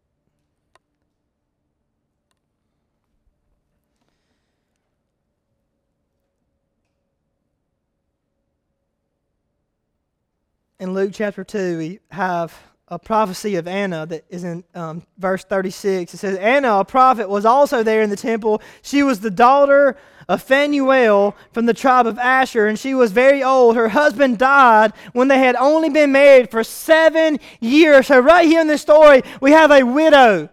In 10.81 10.95
Luke 10.95 11.11
chapter 11.13 11.43
2, 11.43 11.77
we 11.77 11.99
have 12.09 12.59
a 12.87 12.97
prophecy 12.97 13.55
of 13.57 13.67
Anna 13.67 14.07
that 14.07 14.25
is 14.29 14.43
in 14.43 14.63
um, 14.73 15.03
verse 15.19 15.43
36. 15.43 16.11
It 16.11 16.17
says, 16.17 16.39
Anna, 16.39 16.79
a 16.79 16.83
prophet, 16.83 17.29
was 17.29 17.45
also 17.45 17.83
there 17.83 18.01
in 18.01 18.09
the 18.09 18.15
temple. 18.15 18.63
She 18.81 19.03
was 19.03 19.19
the 19.19 19.29
daughter 19.29 19.95
of 20.27 20.41
Phanuel 20.41 21.35
from 21.53 21.67
the 21.67 21.75
tribe 21.75 22.07
of 22.07 22.17
Asher, 22.17 22.65
and 22.65 22.79
she 22.79 22.95
was 22.95 23.11
very 23.11 23.43
old. 23.43 23.75
Her 23.75 23.89
husband 23.89 24.39
died 24.39 24.93
when 25.13 25.27
they 25.27 25.37
had 25.37 25.55
only 25.55 25.91
been 25.91 26.13
married 26.13 26.49
for 26.49 26.63
seven 26.63 27.39
years. 27.59 28.07
So, 28.07 28.19
right 28.19 28.47
here 28.47 28.61
in 28.61 28.67
this 28.67 28.81
story, 28.81 29.21
we 29.39 29.51
have 29.51 29.69
a 29.69 29.83
widow. 29.83 30.49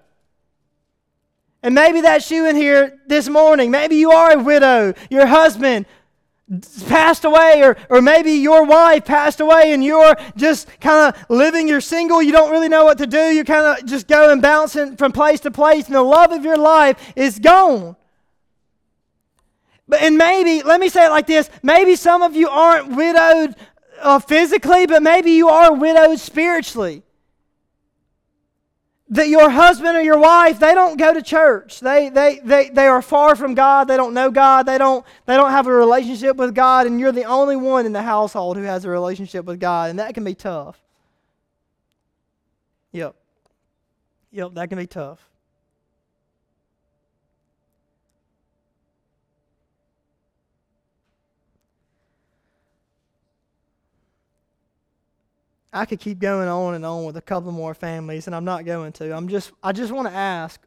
And 1.62 1.74
maybe 1.74 2.02
that's 2.02 2.30
you 2.30 2.46
in 2.46 2.54
here 2.54 3.00
this 3.06 3.30
morning. 3.30 3.70
Maybe 3.70 3.96
you 3.96 4.10
are 4.10 4.32
a 4.32 4.38
widow. 4.38 4.92
Your 5.08 5.24
husband 5.24 5.86
passed 6.86 7.24
away, 7.24 7.62
or, 7.62 7.76
or 7.90 8.00
maybe 8.00 8.32
your 8.32 8.64
wife 8.64 9.04
passed 9.04 9.40
away 9.40 9.72
and 9.72 9.84
you're 9.84 10.16
just 10.36 10.68
kind 10.80 11.14
of 11.14 11.30
living, 11.30 11.68
you're 11.68 11.80
single, 11.80 12.22
you 12.22 12.32
don't 12.32 12.50
really 12.50 12.68
know 12.68 12.84
what 12.84 12.98
to 12.98 13.06
do, 13.06 13.18
you're 13.18 13.44
kind 13.44 13.66
of 13.66 13.86
just 13.86 14.08
going 14.08 14.40
bouncing 14.40 14.96
from 14.96 15.12
place 15.12 15.40
to 15.40 15.50
place, 15.50 15.86
and 15.86 15.94
the 15.94 16.02
love 16.02 16.32
of 16.32 16.44
your 16.44 16.56
life 16.56 17.12
is 17.16 17.38
gone. 17.38 17.96
But, 19.86 20.02
and 20.02 20.16
maybe, 20.16 20.62
let 20.62 20.80
me 20.80 20.88
say 20.88 21.06
it 21.06 21.10
like 21.10 21.26
this 21.26 21.50
maybe 21.62 21.96
some 21.96 22.22
of 22.22 22.34
you 22.34 22.48
aren't 22.48 22.94
widowed 22.94 23.54
uh, 24.00 24.18
physically, 24.18 24.86
but 24.86 25.02
maybe 25.02 25.32
you 25.32 25.48
are 25.48 25.74
widowed 25.74 26.18
spiritually 26.18 27.02
that 29.10 29.28
your 29.28 29.48
husband 29.50 29.96
or 29.96 30.02
your 30.02 30.18
wife 30.18 30.58
they 30.58 30.74
don't 30.74 30.98
go 30.98 31.14
to 31.14 31.22
church. 31.22 31.80
They, 31.80 32.08
they, 32.08 32.40
they, 32.44 32.68
they 32.70 32.86
are 32.86 33.02
far 33.02 33.36
from 33.36 33.54
god. 33.54 33.88
They 33.88 33.96
don't 33.96 34.14
know 34.14 34.30
god. 34.30 34.66
They 34.66 34.78
don't, 34.78 35.04
they 35.26 35.36
don't 35.36 35.50
have 35.50 35.66
a 35.66 35.72
relationship 35.72 36.36
with 36.36 36.54
god 36.54 36.86
and 36.86 37.00
you're 37.00 37.12
the 37.12 37.24
only 37.24 37.56
one 37.56 37.86
in 37.86 37.92
the 37.92 38.02
household 38.02 38.56
who 38.56 38.64
has 38.64 38.84
a 38.84 38.90
relationship 38.90 39.44
with 39.44 39.60
god 39.60 39.90
and 39.90 39.98
that 39.98 40.14
can 40.14 40.24
be 40.24 40.34
tough. 40.34 40.80
Yep 42.92 43.14
yep 44.30 44.54
that 44.54 44.68
can 44.68 44.78
be 44.78 44.86
tough 44.86 45.27
I 55.72 55.84
could 55.84 56.00
keep 56.00 56.18
going 56.18 56.48
on 56.48 56.74
and 56.74 56.84
on 56.84 57.04
with 57.04 57.16
a 57.16 57.22
couple 57.22 57.52
more 57.52 57.74
families, 57.74 58.26
and 58.26 58.34
I'm 58.34 58.44
not 58.44 58.64
going 58.64 58.92
to. 58.92 59.14
I'm 59.14 59.28
just, 59.28 59.52
I 59.62 59.72
just 59.72 59.92
want 59.92 60.08
to 60.08 60.14
ask, 60.14 60.60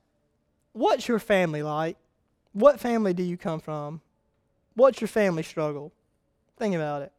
what's 0.73 1.07
your 1.07 1.19
family 1.19 1.63
like? 1.63 1.97
What 2.53 2.79
family 2.79 3.13
do 3.13 3.23
you 3.23 3.37
come 3.37 3.59
from? 3.59 4.01
What's 4.75 5.01
your 5.01 5.07
family 5.07 5.43
struggle? 5.43 5.91
Think 6.57 6.75
about 6.75 7.01
it. 7.01 7.11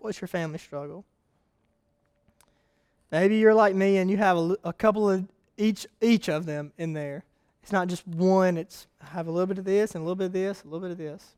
What's 0.00 0.20
your 0.20 0.28
family 0.28 0.58
struggle? 0.58 1.04
Maybe 3.10 3.38
you're 3.38 3.54
like 3.54 3.74
me 3.74 3.96
and 3.96 4.10
you 4.10 4.16
have 4.18 4.36
a, 4.36 4.56
a 4.64 4.72
couple 4.72 5.10
of 5.10 5.26
each 5.56 5.86
each 6.00 6.28
of 6.28 6.46
them 6.46 6.72
in 6.78 6.92
there. 6.92 7.24
It's 7.62 7.72
not 7.72 7.88
just 7.88 8.06
one. 8.06 8.56
It's 8.56 8.86
I 9.02 9.06
have 9.06 9.26
a 9.26 9.30
little 9.30 9.46
bit 9.46 9.58
of 9.58 9.64
this 9.64 9.94
and 9.94 10.02
a 10.02 10.04
little 10.04 10.14
bit 10.14 10.26
of 10.26 10.32
this, 10.32 10.62
a 10.62 10.66
little 10.66 10.80
bit 10.80 10.90
of 10.92 10.98
this. 10.98 11.34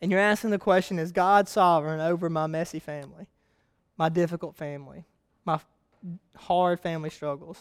And 0.00 0.10
you're 0.10 0.20
asking 0.20 0.50
the 0.50 0.58
question: 0.58 0.98
Is 0.98 1.12
God 1.12 1.48
sovereign 1.48 2.00
over 2.00 2.30
my 2.30 2.46
messy 2.46 2.78
family? 2.78 3.26
My 3.96 4.08
difficult 4.08 4.56
family, 4.56 5.04
my 5.44 5.58
hard 6.36 6.80
family 6.80 7.10
struggles. 7.10 7.58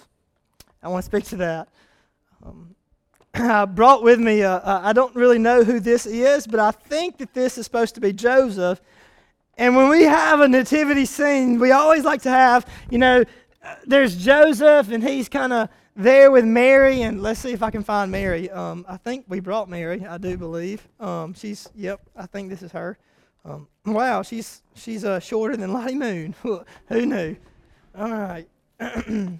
I 0.81 0.89
want 0.89 1.03
to 1.03 1.05
speak 1.05 1.25
to 1.25 1.37
that. 1.37 1.67
Um, 2.45 2.75
I 3.33 3.65
brought 3.65 4.03
with 4.03 4.19
me, 4.19 4.43
uh, 4.43 4.59
uh, 4.59 4.81
I 4.83 4.93
don't 4.93 5.15
really 5.15 5.39
know 5.39 5.63
who 5.63 5.79
this 5.79 6.05
is, 6.05 6.45
but 6.45 6.59
I 6.59 6.71
think 6.71 7.17
that 7.17 7.33
this 7.33 7.57
is 7.57 7.65
supposed 7.65 7.95
to 7.95 8.01
be 8.01 8.13
Joseph. 8.13 8.81
And 9.57 9.75
when 9.75 9.89
we 9.89 10.03
have 10.03 10.39
a 10.39 10.47
nativity 10.47 11.05
scene, 11.05 11.59
we 11.59 11.71
always 11.71 12.03
like 12.03 12.21
to 12.23 12.29
have, 12.29 12.65
you 12.89 12.97
know, 12.97 13.23
uh, 13.63 13.75
there's 13.85 14.17
Joseph, 14.17 14.91
and 14.91 15.03
he's 15.03 15.29
kind 15.29 15.53
of 15.53 15.69
there 15.95 16.31
with 16.31 16.43
Mary. 16.43 17.03
And 17.03 17.21
let's 17.21 17.39
see 17.39 17.51
if 17.51 17.61
I 17.61 17.69
can 17.69 17.83
find 17.83 18.11
Mary. 18.11 18.49
Um, 18.49 18.85
I 18.89 18.97
think 18.97 19.25
we 19.27 19.39
brought 19.39 19.69
Mary, 19.69 20.05
I 20.05 20.17
do 20.17 20.37
believe. 20.37 20.87
Um, 20.99 21.33
she's, 21.33 21.69
yep, 21.75 22.01
I 22.15 22.25
think 22.25 22.49
this 22.49 22.63
is 22.63 22.71
her. 22.71 22.97
Um, 23.45 23.67
wow, 23.85 24.21
she's 24.21 24.61
she's 24.75 25.03
uh, 25.03 25.19
shorter 25.19 25.57
than 25.57 25.73
Lottie 25.73 25.95
Moon. 25.95 26.35
Who 26.87 27.05
knew? 27.05 27.35
All 27.97 28.11
right. 28.11 28.47
you 29.07 29.39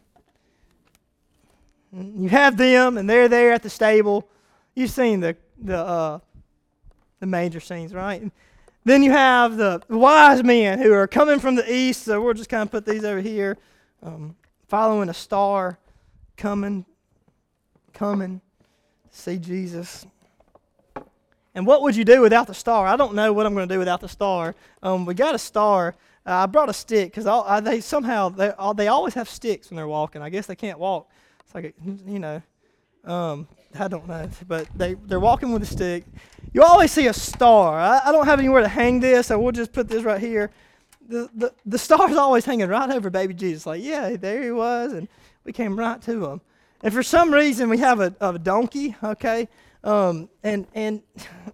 have 2.30 2.58
them, 2.58 2.98
and 2.98 3.10
they're 3.10 3.30
there 3.30 3.54
at 3.54 3.64
the 3.64 3.70
stable. 3.70 4.28
You've 4.76 4.92
seen 4.92 5.20
the 5.20 5.38
the 5.62 5.78
uh, 5.78 6.20
the 7.20 7.28
major 7.28 7.60
scenes, 7.60 7.94
right? 7.94 8.30
Then 8.86 9.02
you 9.02 9.12
have 9.12 9.56
the 9.56 9.82
wise 9.90 10.44
men 10.44 10.80
who 10.80 10.92
are 10.92 11.08
coming 11.08 11.40
from 11.40 11.56
the 11.56 11.74
east. 11.74 12.04
So 12.04 12.22
we'll 12.22 12.34
just 12.34 12.50
kind 12.50 12.64
of 12.64 12.72
put 12.72 12.86
these 12.86 13.06
over 13.06 13.22
here, 13.22 13.58
um, 14.02 14.36
following 14.68 15.08
a 15.08 15.14
star, 15.14 15.80
coming, 16.36 16.86
coming, 17.94 18.42
see 19.10 19.38
Jesus. 19.38 20.06
And 21.56 21.68
what 21.68 21.82
would 21.84 21.96
you 21.96 22.04
do 22.04 22.22
without 22.22 22.48
the 22.48 22.54
star? 22.54 22.88
I 22.88 22.96
don't 22.96 23.14
know 23.14 23.32
what 23.32 23.46
I'm 23.46 23.54
going 23.54 23.68
to 23.68 23.74
do 23.74 23.80
without 23.80 24.02
the 24.02 24.10
star. 24.10 24.56
Um, 24.82 25.06
we 25.06 25.14
got 25.14 25.36
a 25.36 25.40
star. 25.40 25.96
Uh, 26.26 26.32
I 26.32 26.46
brought 26.46 26.70
a 26.70 26.74
stick 26.74 27.14
because 27.14 27.64
they 27.64 27.82
somehow 27.82 28.30
they 28.30 28.52
uh, 28.58 28.74
they 28.74 28.88
always 28.88 29.14
have 29.14 29.30
sticks 29.30 29.70
when 29.70 29.76
they're 29.76 29.88
walking. 29.88 30.22
I 30.22 30.30
guess 30.30 30.48
they 30.48 30.56
can't 30.56 30.80
walk. 30.80 31.10
It's 31.42 31.54
like 31.54 31.66
a, 31.66 31.74
you 32.10 32.20
know, 32.20 32.42
um, 33.04 33.48
I 33.78 33.88
don't 33.88 34.08
know, 34.08 34.30
but 34.48 34.68
they 34.76 34.94
they're 34.94 35.20
walking 35.20 35.52
with 35.52 35.64
a 35.64 35.68
stick. 35.68 36.06
You 36.54 36.64
always 36.64 36.92
see 36.92 37.08
a 37.08 37.14
star. 37.14 37.80
I, 37.80 38.02
I 38.06 38.12
don't 38.12 38.26
have 38.26 38.40
anywhere 38.40 38.62
to 38.62 38.68
hang 38.68 39.00
this, 39.00 39.28
so 39.28 39.40
we'll 39.40 39.52
just 39.52 39.74
put 39.74 39.90
this 39.90 40.04
right 40.04 40.22
here. 40.22 40.50
The 41.08 41.30
the 41.36 41.54
the 41.66 41.78
star's 41.78 42.16
always 42.18 42.46
hanging 42.46 42.70
right 42.70 42.90
over 42.90 43.10
baby 43.10 43.34
Jesus. 43.34 43.66
Like 43.66 43.84
yeah, 43.84 44.16
there 44.16 44.42
he 44.42 44.52
was, 44.52 44.94
and 44.94 45.08
we 45.44 45.52
came 45.52 45.78
right 45.78 46.02
to 46.04 46.26
him. 46.26 46.42
And 46.82 46.94
for 46.94 47.04
some 47.04 47.34
reason, 47.34 47.70
we 47.70 47.78
have 47.80 48.00
a, 48.00 48.16
a 48.22 48.40
donkey. 48.40 48.96
Okay, 49.04 49.50
um, 49.84 50.30
and 50.44 50.68
and 50.74 51.02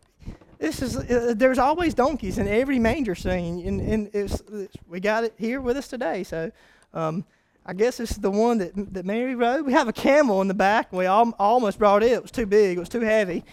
this 0.60 0.82
is 0.82 0.98
uh, 0.98 1.34
there's 1.36 1.60
always 1.60 1.94
donkeys 1.94 2.38
in 2.38 2.48
every 2.48 2.80
manger 2.80 3.16
scene, 3.16 3.66
and, 3.66 3.82
and 3.82 4.10
it's, 4.14 4.42
it's, 4.52 4.76
we 4.88 5.00
got 5.00 5.24
it 5.24 5.34
here 5.38 5.62
with 5.62 5.78
us 5.78 5.88
today. 5.88 6.24
So 6.24 6.52
um, 6.94 7.26
I 7.66 7.74
guess 7.74 8.00
is 8.00 8.12
the 8.12 8.32
one 8.32 8.60
that 8.60 8.94
that 8.94 9.06
Mary 9.06 9.36
rode. 9.36 9.66
We 9.66 9.74
have 9.74 9.88
a 9.88 9.94
camel 9.94 10.42
in 10.42 10.48
the 10.48 10.54
back. 10.54 10.92
We 10.92 11.06
all, 11.06 11.34
almost 11.40 11.80
brought 11.80 12.04
it. 12.04 12.12
It 12.12 12.22
was 12.22 12.32
too 12.32 12.46
big. 12.46 12.78
It 12.78 12.80
was 12.80 12.90
too 12.90 13.02
heavy. 13.02 13.44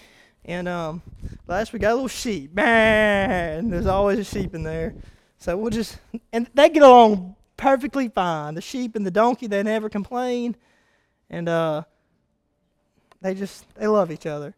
And 0.45 0.69
um, 0.69 1.03
last 1.49 1.73
we 1.73 1.81
got 1.81 1.93
a 1.93 1.95
little 1.95 2.09
sheep. 2.09 2.55
Man, 2.55 3.69
there's 3.69 3.87
always 3.87 4.19
a 4.19 4.25
sheep 4.25 4.55
in 4.55 4.63
there. 4.63 4.95
So 5.39 5.57
we'll 5.57 5.71
just 5.71 5.99
and 6.33 6.49
they 6.55 6.69
get 6.69 6.83
along 6.83 7.37
perfectly 7.57 8.09
fine. 8.09 8.55
The 8.55 8.61
sheep 8.61 8.97
and 8.97 9.05
the 9.05 9.11
donkey 9.11 9.47
they 9.47 9.63
never 9.63 9.89
complain, 9.89 10.57
and 11.31 11.49
uh, 11.49 11.83
they 13.21 13.35
just 13.35 13.67
they 13.75 13.87
love 13.87 14.11
each 14.11 14.27
other. 14.27 14.55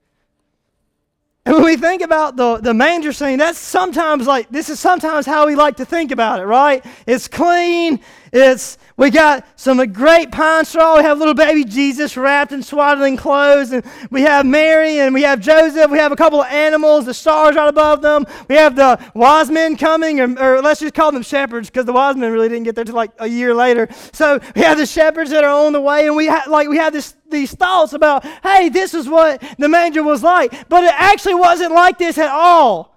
And 1.48 1.56
when 1.56 1.64
we 1.64 1.78
think 1.78 2.02
about 2.02 2.36
the, 2.36 2.58
the 2.58 2.74
manger 2.74 3.10
scene, 3.10 3.38
that's 3.38 3.58
sometimes 3.58 4.26
like, 4.26 4.50
this 4.50 4.68
is 4.68 4.78
sometimes 4.78 5.24
how 5.24 5.46
we 5.46 5.54
like 5.54 5.78
to 5.78 5.86
think 5.86 6.10
about 6.10 6.40
it, 6.40 6.44
right? 6.44 6.84
It's 7.06 7.26
clean. 7.26 8.00
It's, 8.34 8.76
we 8.98 9.08
got 9.08 9.46
some 9.56 9.78
great 9.90 10.30
pine 10.30 10.66
straw. 10.66 10.98
We 10.98 11.04
have 11.04 11.18
little 11.18 11.32
baby 11.32 11.64
Jesus 11.64 12.18
wrapped 12.18 12.52
in 12.52 12.62
swaddling 12.62 13.16
clothes. 13.16 13.72
And 13.72 13.82
we 14.10 14.20
have 14.20 14.44
Mary 14.44 14.98
and 14.98 15.14
we 15.14 15.22
have 15.22 15.40
Joseph. 15.40 15.90
We 15.90 15.96
have 15.96 16.12
a 16.12 16.16
couple 16.16 16.42
of 16.42 16.48
animals, 16.48 17.06
the 17.06 17.14
stars 17.14 17.56
right 17.56 17.66
above 17.66 18.02
them. 18.02 18.26
We 18.50 18.56
have 18.56 18.76
the 18.76 19.02
wise 19.14 19.50
men 19.50 19.78
coming, 19.78 20.20
or, 20.20 20.38
or 20.38 20.60
let's 20.60 20.80
just 20.80 20.92
call 20.92 21.12
them 21.12 21.22
shepherds 21.22 21.70
because 21.70 21.86
the 21.86 21.94
wise 21.94 22.16
men 22.16 22.30
really 22.30 22.50
didn't 22.50 22.64
get 22.64 22.74
there 22.74 22.84
till 22.84 22.94
like 22.94 23.12
a 23.20 23.26
year 23.26 23.54
later. 23.54 23.88
So 24.12 24.38
we 24.54 24.60
have 24.60 24.76
the 24.76 24.84
shepherds 24.84 25.30
that 25.30 25.44
are 25.44 25.64
on 25.66 25.72
the 25.72 25.80
way. 25.80 26.06
And 26.08 26.14
we 26.14 26.26
have, 26.26 26.46
like, 26.46 26.68
we 26.68 26.76
have 26.76 26.92
this, 26.92 27.14
these 27.30 27.54
thoughts 27.54 27.92
about, 27.92 28.24
hey, 28.42 28.68
this 28.68 28.94
is 28.94 29.08
what 29.08 29.42
the 29.58 29.68
manger 29.68 30.02
was 30.02 30.22
like. 30.22 30.68
But 30.68 30.84
it 30.84 30.94
actually 30.94 31.34
wasn't 31.34 31.72
like 31.72 31.98
this 31.98 32.18
at 32.18 32.30
all. 32.30 32.96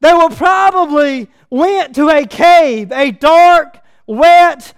They 0.00 0.12
will 0.12 0.30
probably 0.30 1.28
went 1.48 1.94
to 1.94 2.08
a 2.08 2.26
cave, 2.26 2.90
a 2.92 3.12
dark, 3.12 3.80
wet, 4.06 4.74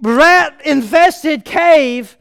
rat 0.00 0.60
infested 0.64 1.44
cave, 1.44 2.18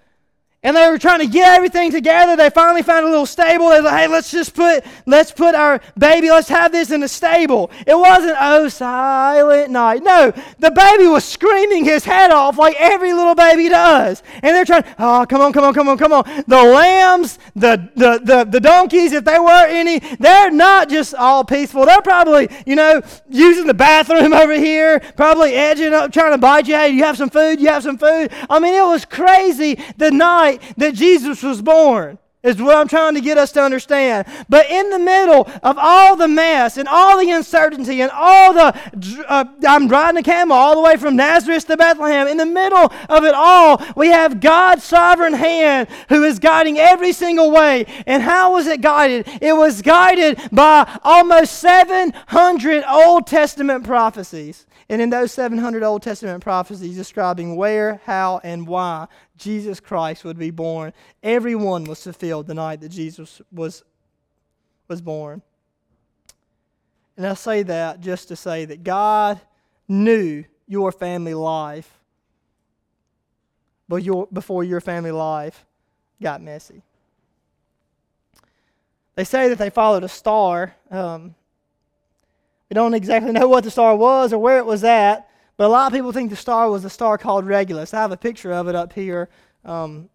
and 0.65 0.75
they 0.75 0.89
were 0.89 0.97
trying 0.97 1.19
to 1.19 1.27
get 1.27 1.47
everything 1.55 1.91
together. 1.91 2.35
They 2.35 2.49
finally 2.49 2.81
found 2.81 3.05
a 3.05 3.09
little 3.09 3.27
stable. 3.27 3.69
They 3.69 3.77
were 3.77 3.83
like, 3.83 3.99
hey, 3.99 4.07
let's 4.07 4.31
just 4.31 4.55
put 4.55 4.83
let's 5.05 5.31
put 5.31 5.53
our 5.53 5.79
baby, 5.95 6.31
let's 6.31 6.49
have 6.49 6.71
this 6.71 6.89
in 6.89 7.03
a 7.03 7.07
stable. 7.07 7.69
It 7.85 7.95
wasn't 7.95 8.35
oh 8.39 8.67
silent 8.67 9.69
night. 9.69 10.01
No, 10.01 10.33
the 10.57 10.71
baby 10.71 11.05
was 11.05 11.23
screaming 11.23 11.85
his 11.85 12.03
head 12.03 12.31
off 12.31 12.57
like 12.57 12.75
every 12.79 13.13
little 13.13 13.35
baby 13.35 13.69
does. 13.69 14.23
And 14.41 14.55
they're 14.55 14.65
trying, 14.65 14.85
oh 14.97 15.27
come 15.29 15.39
on, 15.39 15.53
come 15.53 15.65
on, 15.65 15.73
come 15.75 15.87
on, 15.87 15.99
come 15.99 16.11
on. 16.11 16.23
The 16.47 16.63
lambs, 16.63 17.37
the 17.55 17.87
the 17.95 18.19
the, 18.23 18.43
the 18.45 18.59
donkeys, 18.59 19.11
if 19.11 19.23
there 19.23 19.43
were 19.43 19.67
any, 19.67 19.99
they're 19.99 20.49
not 20.49 20.89
just 20.89 21.13
all 21.13 21.43
peaceful. 21.43 21.85
They're 21.85 22.01
probably, 22.01 22.49
you 22.65 22.75
know, 22.75 23.03
using 23.29 23.67
the 23.67 23.75
bathroom 23.75 24.33
over 24.33 24.53
here, 24.53 24.99
probably 25.15 25.53
edging 25.53 25.93
up, 25.93 26.11
trying 26.11 26.31
to 26.31 26.39
bite 26.39 26.67
you. 26.67 26.73
Hey, 26.73 26.89
you 26.89 27.03
have 27.03 27.17
some 27.17 27.29
food? 27.29 27.61
You 27.61 27.67
have 27.67 27.83
some 27.83 27.99
food? 27.99 28.31
I 28.49 28.57
mean, 28.57 28.73
it 28.73 28.85
was 28.85 29.05
crazy 29.05 29.77
the 29.97 30.09
night 30.09 30.54
night 30.57 30.73
that 30.77 30.93
Jesus 30.93 31.43
was 31.43 31.61
born 31.61 32.17
is 32.43 32.61
what 32.61 32.77
I'm 32.77 32.87
trying 32.87 33.15
to 33.15 33.21
get 33.21 33.39
us 33.39 33.51
to 33.53 33.61
understand. 33.63 34.27
But 34.47 34.69
in 34.69 34.91
the 34.91 34.99
middle 34.99 35.49
of 35.63 35.77
all 35.79 36.15
the 36.15 36.27
mess 36.27 36.77
and 36.77 36.87
all 36.87 37.19
the 37.19 37.31
uncertainty 37.31 38.01
and 38.01 38.11
all 38.11 38.53
the, 38.53 39.25
uh, 39.27 39.45
I'm 39.67 39.87
riding 39.87 40.19
a 40.19 40.23
camel 40.23 40.55
all 40.55 40.75
the 40.75 40.81
way 40.81 40.95
from 40.95 41.15
Nazareth 41.15 41.65
to 41.67 41.75
Bethlehem. 41.75 42.27
In 42.27 42.37
the 42.37 42.45
middle 42.45 42.93
of 43.09 43.23
it 43.23 43.33
all, 43.33 43.83
we 43.95 44.09
have 44.09 44.41
God's 44.41 44.83
sovereign 44.83 45.33
hand 45.33 45.87
who 46.09 46.23
is 46.23 46.37
guiding 46.37 46.77
every 46.77 47.13
single 47.13 47.49
way. 47.49 47.87
And 48.05 48.21
how 48.21 48.53
was 48.53 48.67
it 48.67 48.79
guided? 48.79 49.27
It 49.41 49.53
was 49.53 49.81
guided 49.81 50.39
by 50.51 50.99
almost 51.03 51.53
700 51.53 52.83
Old 52.87 53.25
Testament 53.25 53.85
prophecies. 53.85 54.67
And 54.87 55.01
in 55.01 55.09
those 55.09 55.31
700 55.31 55.81
Old 55.81 56.03
Testament 56.03 56.43
prophecies 56.43 56.95
describing 56.95 57.55
where, 57.55 58.01
how, 58.05 58.39
and 58.43 58.67
why 58.67 59.07
Jesus 59.37 59.79
Christ 59.79 60.23
would 60.23 60.37
be 60.37 60.51
born, 60.51 60.93
Everyone 61.23 61.83
was 61.83 62.03
fulfilled 62.03 62.47
the 62.47 62.53
night 62.53 62.81
that 62.81 62.89
Jesus 62.89 63.41
was, 63.51 63.83
was 64.87 65.01
born. 65.01 65.41
And 67.17 67.25
I 67.25 67.33
say 67.33 67.63
that 67.63 68.01
just 68.01 68.27
to 68.29 68.35
say 68.35 68.65
that 68.65 68.83
God 68.83 69.39
knew 69.87 70.43
your 70.67 70.91
family 70.91 71.33
life 71.33 71.99
before 73.87 74.63
your 74.63 74.81
family 74.81 75.11
life 75.11 75.65
got 76.21 76.41
messy. 76.41 76.81
They 79.15 79.23
say 79.23 79.47
that 79.49 79.57
they 79.57 79.69
followed 79.69 80.03
a 80.03 80.09
star. 80.09 80.75
Um, 80.91 81.35
we 82.69 82.73
don't 82.73 82.93
exactly 82.93 83.31
know 83.31 83.47
what 83.47 83.63
the 83.63 83.71
star 83.71 83.95
was 83.95 84.33
or 84.33 84.39
where 84.39 84.57
it 84.57 84.65
was 84.65 84.83
at, 84.83 85.29
but 85.57 85.65
a 85.65 85.69
lot 85.69 85.87
of 85.87 85.93
people 85.93 86.11
think 86.11 86.29
the 86.29 86.35
star 86.35 86.69
was 86.69 86.85
a 86.85 86.89
star 86.89 87.17
called 87.17 87.45
Regulus. 87.45 87.93
I 87.93 88.01
have 88.01 88.11
a 88.11 88.17
picture 88.17 88.51
of 88.51 88.67
it 88.67 88.75
up 88.75 88.91
here. 88.93 89.29
Um, 89.63 90.09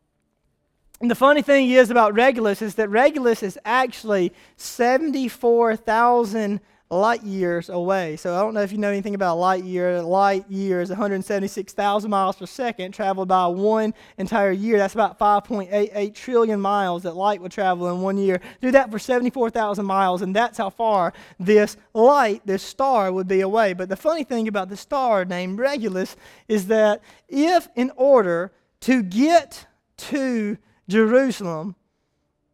and 1.01 1.11
the 1.11 1.15
funny 1.15 1.41
thing 1.41 1.71
is 1.71 1.89
about 1.91 2.13
Regulus 2.15 2.61
is 2.61 2.75
that 2.75 2.91
Regulus 2.91 3.43
is 3.43 3.59
actually 3.65 4.35
74,000 4.57 6.61
light 6.91 7.23
years 7.23 7.69
away. 7.69 8.17
So 8.17 8.35
I 8.35 8.41
don't 8.41 8.53
know 8.53 8.63
if 8.63 8.73
you 8.73 8.79
know 8.79 8.89
anything 8.89 9.15
about 9.15 9.37
light 9.37 9.63
year. 9.63 10.03
Light 10.03 10.51
year 10.51 10.81
is 10.81 10.89
176,000 10.89 12.11
miles 12.11 12.35
per 12.35 12.47
second 12.47 12.93
traveled 12.93 13.29
by 13.29 13.47
one 13.47 13.95
entire 14.19 14.51
year. 14.51 14.77
That's 14.77 14.95
about 14.95 15.17
5.88 15.17 16.15
trillion 16.15 16.61
miles 16.61 17.05
that 17.05 17.15
light 17.15 17.41
would 17.41 17.53
travel 17.53 17.89
in 17.91 18.01
one 18.01 18.19
year. 18.19 18.41
Do 18.61 18.73
that 18.73 18.91
for 18.91 18.99
74,000 18.99 19.87
miles, 19.87 20.21
and 20.21 20.35
that's 20.35 20.59
how 20.59 20.69
far 20.69 21.13
this 21.39 21.77
light, 21.95 22.43
this 22.45 22.63
star, 22.65 23.13
would 23.13 23.29
be 23.29 23.41
away. 23.41 23.73
But 23.73 23.89
the 23.89 23.97
funny 23.97 24.25
thing 24.25 24.49
about 24.49 24.69
the 24.69 24.77
star 24.77 25.25
named 25.25 25.61
Regulus 25.61 26.17
is 26.49 26.67
that 26.67 27.03
if, 27.29 27.69
in 27.77 27.93
order 27.95 28.51
to 28.81 29.05
get 29.05 29.65
to 29.97 30.59
Jerusalem 30.89 31.77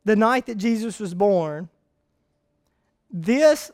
the 0.05 0.17
night 0.17 0.45
that 0.45 0.57
Jesus 0.57 1.01
was 1.01 1.15
born, 1.15 1.71
this 3.11 3.71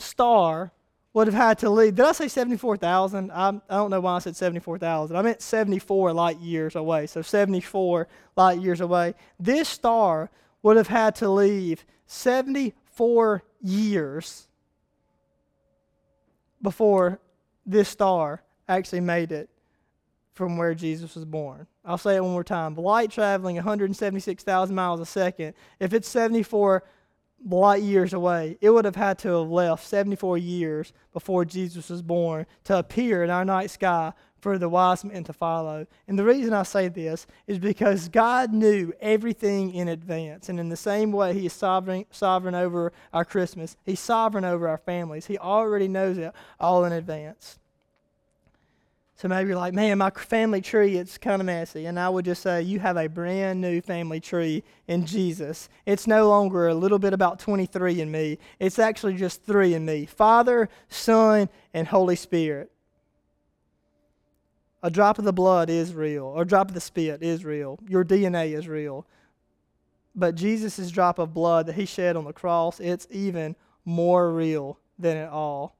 star 0.00 0.72
would 1.12 1.26
have 1.26 1.34
had 1.34 1.58
to 1.58 1.70
leave. 1.70 1.96
Did 1.96 2.06
I 2.06 2.12
say 2.12 2.28
74,000? 2.28 3.30
I 3.32 3.60
don't 3.68 3.90
know 3.90 4.00
why 4.00 4.16
I 4.16 4.18
said 4.20 4.36
74,000. 4.36 5.16
I 5.16 5.22
meant 5.22 5.42
74 5.42 6.12
light 6.12 6.38
years 6.38 6.76
away. 6.76 7.06
So 7.06 7.20
74 7.20 8.06
light 8.36 8.60
years 8.60 8.80
away. 8.80 9.14
This 9.38 9.68
star 9.68 10.30
would 10.62 10.76
have 10.76 10.88
had 10.88 11.16
to 11.16 11.28
leave 11.28 11.84
74 12.06 13.42
years 13.60 14.46
before 16.62 17.18
this 17.66 17.88
star 17.88 18.42
actually 18.68 19.00
made 19.00 19.32
it 19.32 19.48
from 20.34 20.56
where 20.56 20.74
Jesus 20.74 21.14
was 21.14 21.24
born. 21.24 21.66
I'll 21.84 21.98
say 21.98 22.16
it 22.16 22.22
one 22.22 22.32
more 22.32 22.44
time. 22.44 22.76
Light 22.76 23.10
traveling 23.10 23.56
176,000 23.56 24.74
miles 24.74 25.00
a 25.00 25.06
second, 25.06 25.54
if 25.80 25.92
it's 25.92 26.08
74 26.08 26.84
light 27.44 27.82
years 27.82 28.12
away. 28.12 28.58
It 28.60 28.70
would 28.70 28.84
have 28.84 28.96
had 28.96 29.18
to 29.20 29.28
have 29.28 29.48
left 29.48 29.86
74 29.86 30.38
years 30.38 30.92
before 31.12 31.44
Jesus 31.44 31.88
was 31.88 32.02
born 32.02 32.46
to 32.64 32.78
appear 32.78 33.24
in 33.24 33.30
our 33.30 33.44
night 33.44 33.70
sky 33.70 34.12
for 34.40 34.58
the 34.58 34.68
wise 34.68 35.04
men 35.04 35.24
to 35.24 35.32
follow. 35.32 35.86
And 36.08 36.18
the 36.18 36.24
reason 36.24 36.52
I 36.52 36.62
say 36.62 36.88
this 36.88 37.26
is 37.46 37.58
because 37.58 38.08
God 38.08 38.52
knew 38.52 38.92
everything 39.00 39.72
in 39.74 39.88
advance. 39.88 40.48
And 40.48 40.58
in 40.58 40.68
the 40.68 40.76
same 40.76 41.12
way 41.12 41.34
He 41.34 41.46
is 41.46 41.52
sovereign, 41.52 42.06
sovereign 42.10 42.54
over 42.54 42.92
our 43.12 43.24
Christmas, 43.24 43.76
He's 43.84 44.00
sovereign 44.00 44.44
over 44.44 44.68
our 44.68 44.78
families. 44.78 45.26
He 45.26 45.38
already 45.38 45.88
knows 45.88 46.18
it 46.18 46.32
all 46.58 46.84
in 46.84 46.92
advance. 46.92 47.58
So 49.20 49.28
maybe 49.28 49.48
you're 49.48 49.58
like, 49.58 49.74
man, 49.74 49.98
my 49.98 50.08
family 50.08 50.62
tree, 50.62 50.96
it's 50.96 51.18
kind 51.18 51.42
of 51.42 51.46
messy. 51.46 51.84
And 51.84 52.00
I 52.00 52.08
would 52.08 52.24
just 52.24 52.40
say, 52.40 52.62
you 52.62 52.80
have 52.80 52.96
a 52.96 53.06
brand 53.06 53.60
new 53.60 53.82
family 53.82 54.18
tree 54.18 54.64
in 54.88 55.04
Jesus. 55.04 55.68
It's 55.84 56.06
no 56.06 56.26
longer 56.30 56.68
a 56.68 56.74
little 56.74 56.98
bit 56.98 57.12
about 57.12 57.38
23andMe, 57.38 58.38
it's 58.58 58.78
actually 58.78 59.16
just 59.16 59.44
three 59.44 59.74
in 59.74 59.84
me 59.84 60.06
Father, 60.06 60.70
Son, 60.88 61.50
and 61.74 61.86
Holy 61.86 62.16
Spirit. 62.16 62.72
A 64.82 64.90
drop 64.90 65.18
of 65.18 65.26
the 65.26 65.34
blood 65.34 65.68
is 65.68 65.92
real, 65.92 66.24
or 66.24 66.40
a 66.40 66.46
drop 66.46 66.68
of 66.68 66.74
the 66.74 66.80
spit 66.80 67.22
is 67.22 67.44
real. 67.44 67.78
Your 67.86 68.06
DNA 68.06 68.56
is 68.56 68.66
real. 68.66 69.06
But 70.14 70.34
Jesus' 70.34 70.90
drop 70.90 71.18
of 71.18 71.34
blood 71.34 71.66
that 71.66 71.74
he 71.74 71.84
shed 71.84 72.16
on 72.16 72.24
the 72.24 72.32
cross, 72.32 72.80
it's 72.80 73.06
even 73.10 73.54
more 73.84 74.32
real 74.32 74.78
than 74.98 75.18
it 75.18 75.28
all. 75.28 75.76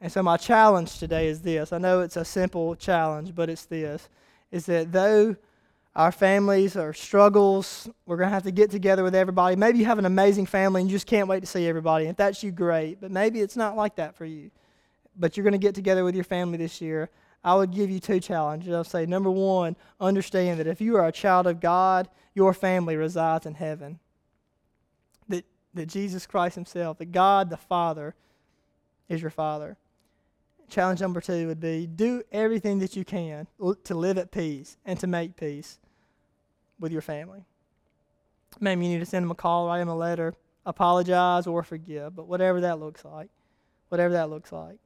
And 0.00 0.12
so, 0.12 0.22
my 0.22 0.36
challenge 0.36 0.98
today 0.98 1.28
is 1.28 1.40
this 1.40 1.72
I 1.72 1.78
know 1.78 2.00
it's 2.00 2.16
a 2.16 2.24
simple 2.24 2.76
challenge, 2.76 3.34
but 3.34 3.48
it's 3.48 3.64
this 3.64 4.08
is 4.50 4.66
that 4.66 4.92
though 4.92 5.36
our 5.94 6.12
families 6.12 6.76
are 6.76 6.92
struggles, 6.92 7.88
we're 8.04 8.18
going 8.18 8.28
to 8.28 8.34
have 8.34 8.42
to 8.42 8.50
get 8.50 8.70
together 8.70 9.02
with 9.02 9.14
everybody. 9.14 9.56
Maybe 9.56 9.78
you 9.78 9.86
have 9.86 9.98
an 9.98 10.04
amazing 10.04 10.46
family 10.46 10.82
and 10.82 10.90
you 10.90 10.94
just 10.94 11.06
can't 11.06 11.26
wait 11.26 11.40
to 11.40 11.46
see 11.46 11.66
everybody. 11.66 12.06
If 12.06 12.16
that's 12.16 12.42
you, 12.42 12.52
great. 12.52 13.00
But 13.00 13.10
maybe 13.10 13.40
it's 13.40 13.56
not 13.56 13.76
like 13.76 13.96
that 13.96 14.14
for 14.14 14.26
you. 14.26 14.50
But 15.16 15.36
you're 15.36 15.44
going 15.44 15.52
to 15.52 15.58
get 15.58 15.74
together 15.74 16.04
with 16.04 16.14
your 16.14 16.24
family 16.24 16.58
this 16.58 16.82
year. 16.82 17.08
I 17.42 17.54
would 17.54 17.70
give 17.70 17.88
you 17.88 17.98
two 17.98 18.20
challenges. 18.20 18.74
I'll 18.74 18.84
say, 18.84 19.06
number 19.06 19.30
one, 19.30 19.74
understand 19.98 20.60
that 20.60 20.66
if 20.66 20.82
you 20.82 20.96
are 20.96 21.06
a 21.06 21.12
child 21.12 21.46
of 21.46 21.60
God, 21.60 22.08
your 22.34 22.52
family 22.52 22.96
resides 22.96 23.46
in 23.46 23.54
heaven. 23.54 23.98
That, 25.28 25.46
that 25.72 25.86
Jesus 25.86 26.26
Christ 26.26 26.56
Himself, 26.56 26.98
that 26.98 27.10
God 27.12 27.48
the 27.48 27.56
Father, 27.56 28.14
is 29.08 29.22
your 29.22 29.30
Father 29.30 29.78
challenge 30.68 31.00
number 31.00 31.20
two 31.20 31.46
would 31.46 31.60
be 31.60 31.86
do 31.86 32.22
everything 32.32 32.78
that 32.80 32.96
you 32.96 33.04
can 33.04 33.46
to 33.84 33.94
live 33.94 34.18
at 34.18 34.30
peace 34.30 34.76
and 34.84 34.98
to 35.00 35.06
make 35.06 35.36
peace 35.36 35.78
with 36.78 36.92
your 36.92 37.02
family. 37.02 37.44
Maybe 38.60 38.86
you 38.86 38.92
need 38.92 39.00
to 39.00 39.06
send 39.06 39.24
them 39.24 39.30
a 39.30 39.34
call, 39.34 39.66
write 39.66 39.78
them 39.78 39.88
a 39.88 39.96
letter, 39.96 40.34
apologize, 40.64 41.46
or 41.46 41.62
forgive, 41.62 42.16
but 42.16 42.26
whatever 42.26 42.60
that 42.62 42.80
looks 42.80 43.04
like, 43.04 43.28
whatever 43.88 44.14
that 44.14 44.30
looks 44.30 44.52
like. 44.52 44.78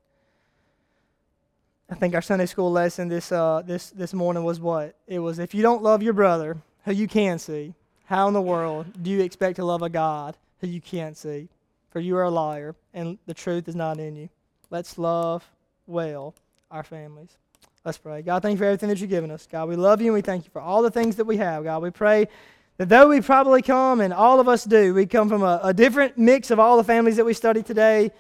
I 1.88 1.94
think 1.94 2.14
our 2.14 2.22
Sunday 2.22 2.46
school 2.46 2.70
lesson 2.70 3.08
this, 3.08 3.32
uh, 3.32 3.62
this, 3.64 3.90
this 3.90 4.14
morning 4.14 4.44
was 4.44 4.60
what? 4.60 4.94
It 5.06 5.18
was 5.18 5.38
if 5.38 5.54
you 5.54 5.62
don't 5.62 5.82
love 5.82 6.02
your 6.02 6.12
brother, 6.12 6.58
who 6.84 6.92
you 6.92 7.08
can 7.08 7.38
see, 7.38 7.74
how 8.04 8.28
in 8.28 8.34
the 8.34 8.40
world 8.40 9.02
do 9.02 9.10
you 9.10 9.20
expect 9.20 9.56
to 9.56 9.64
love 9.64 9.82
a 9.82 9.88
God 9.88 10.36
who 10.60 10.66
you 10.66 10.80
can't 10.80 11.16
see? 11.16 11.48
For 11.90 11.98
you 11.98 12.16
are 12.16 12.24
a 12.24 12.30
liar, 12.30 12.76
and 12.94 13.18
the 13.26 13.34
truth 13.34 13.66
is 13.66 13.74
not 13.74 13.98
in 13.98 14.14
you. 14.14 14.28
Let's 14.70 14.96
love 14.96 15.48
well 15.90 16.34
our 16.70 16.82
families. 16.82 17.36
Let's 17.84 17.98
pray. 17.98 18.22
God, 18.22 18.42
thank 18.42 18.52
you 18.52 18.58
for 18.58 18.64
everything 18.64 18.90
that 18.90 19.00
you've 19.00 19.10
given 19.10 19.30
us. 19.30 19.48
God, 19.50 19.68
we 19.68 19.76
love 19.76 20.00
you 20.00 20.08
and 20.08 20.14
we 20.14 20.20
thank 20.20 20.44
you 20.44 20.50
for 20.50 20.60
all 20.60 20.82
the 20.82 20.90
things 20.90 21.16
that 21.16 21.24
we 21.24 21.38
have. 21.38 21.64
God, 21.64 21.82
we 21.82 21.90
pray 21.90 22.28
that 22.76 22.88
though 22.88 23.08
we 23.08 23.20
probably 23.20 23.62
come, 23.62 24.00
and 24.00 24.12
all 24.12 24.40
of 24.40 24.48
us 24.48 24.64
do, 24.64 24.94
we 24.94 25.06
come 25.06 25.28
from 25.28 25.42
a, 25.42 25.60
a 25.62 25.74
different 25.74 26.16
mix 26.16 26.50
of 26.50 26.58
all 26.58 26.76
the 26.76 26.84
families 26.84 27.16
that 27.16 27.24
we 27.24 27.34
study 27.34 27.62
today. 27.62 28.10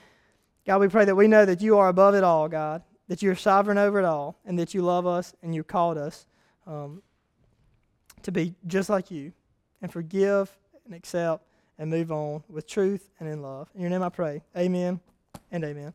God, 0.66 0.80
we 0.80 0.88
pray 0.88 1.04
that 1.04 1.14
we 1.14 1.28
know 1.28 1.44
that 1.44 1.60
you 1.60 1.78
are 1.78 1.88
above 1.88 2.14
it 2.14 2.24
all, 2.24 2.48
God, 2.48 2.82
that 3.08 3.22
you're 3.22 3.34
sovereign 3.34 3.78
over 3.78 3.98
it 3.98 4.04
all, 4.04 4.38
and 4.44 4.58
that 4.58 4.74
you 4.74 4.82
love 4.82 5.06
us 5.06 5.34
and 5.42 5.54
you 5.54 5.64
called 5.64 5.98
us 5.98 6.26
um, 6.66 7.02
to 8.22 8.32
be 8.32 8.54
just 8.66 8.88
like 8.90 9.10
you 9.10 9.32
and 9.82 9.92
forgive 9.92 10.50
and 10.84 10.94
accept 10.94 11.44
and 11.78 11.90
move 11.90 12.12
on 12.12 12.42
with 12.48 12.66
truth 12.66 13.08
and 13.18 13.28
in 13.28 13.42
love. 13.42 13.68
In 13.74 13.80
your 13.80 13.90
name 13.90 14.02
I 14.02 14.10
pray. 14.10 14.42
Amen 14.56 15.00
and 15.50 15.64
amen. 15.64 15.94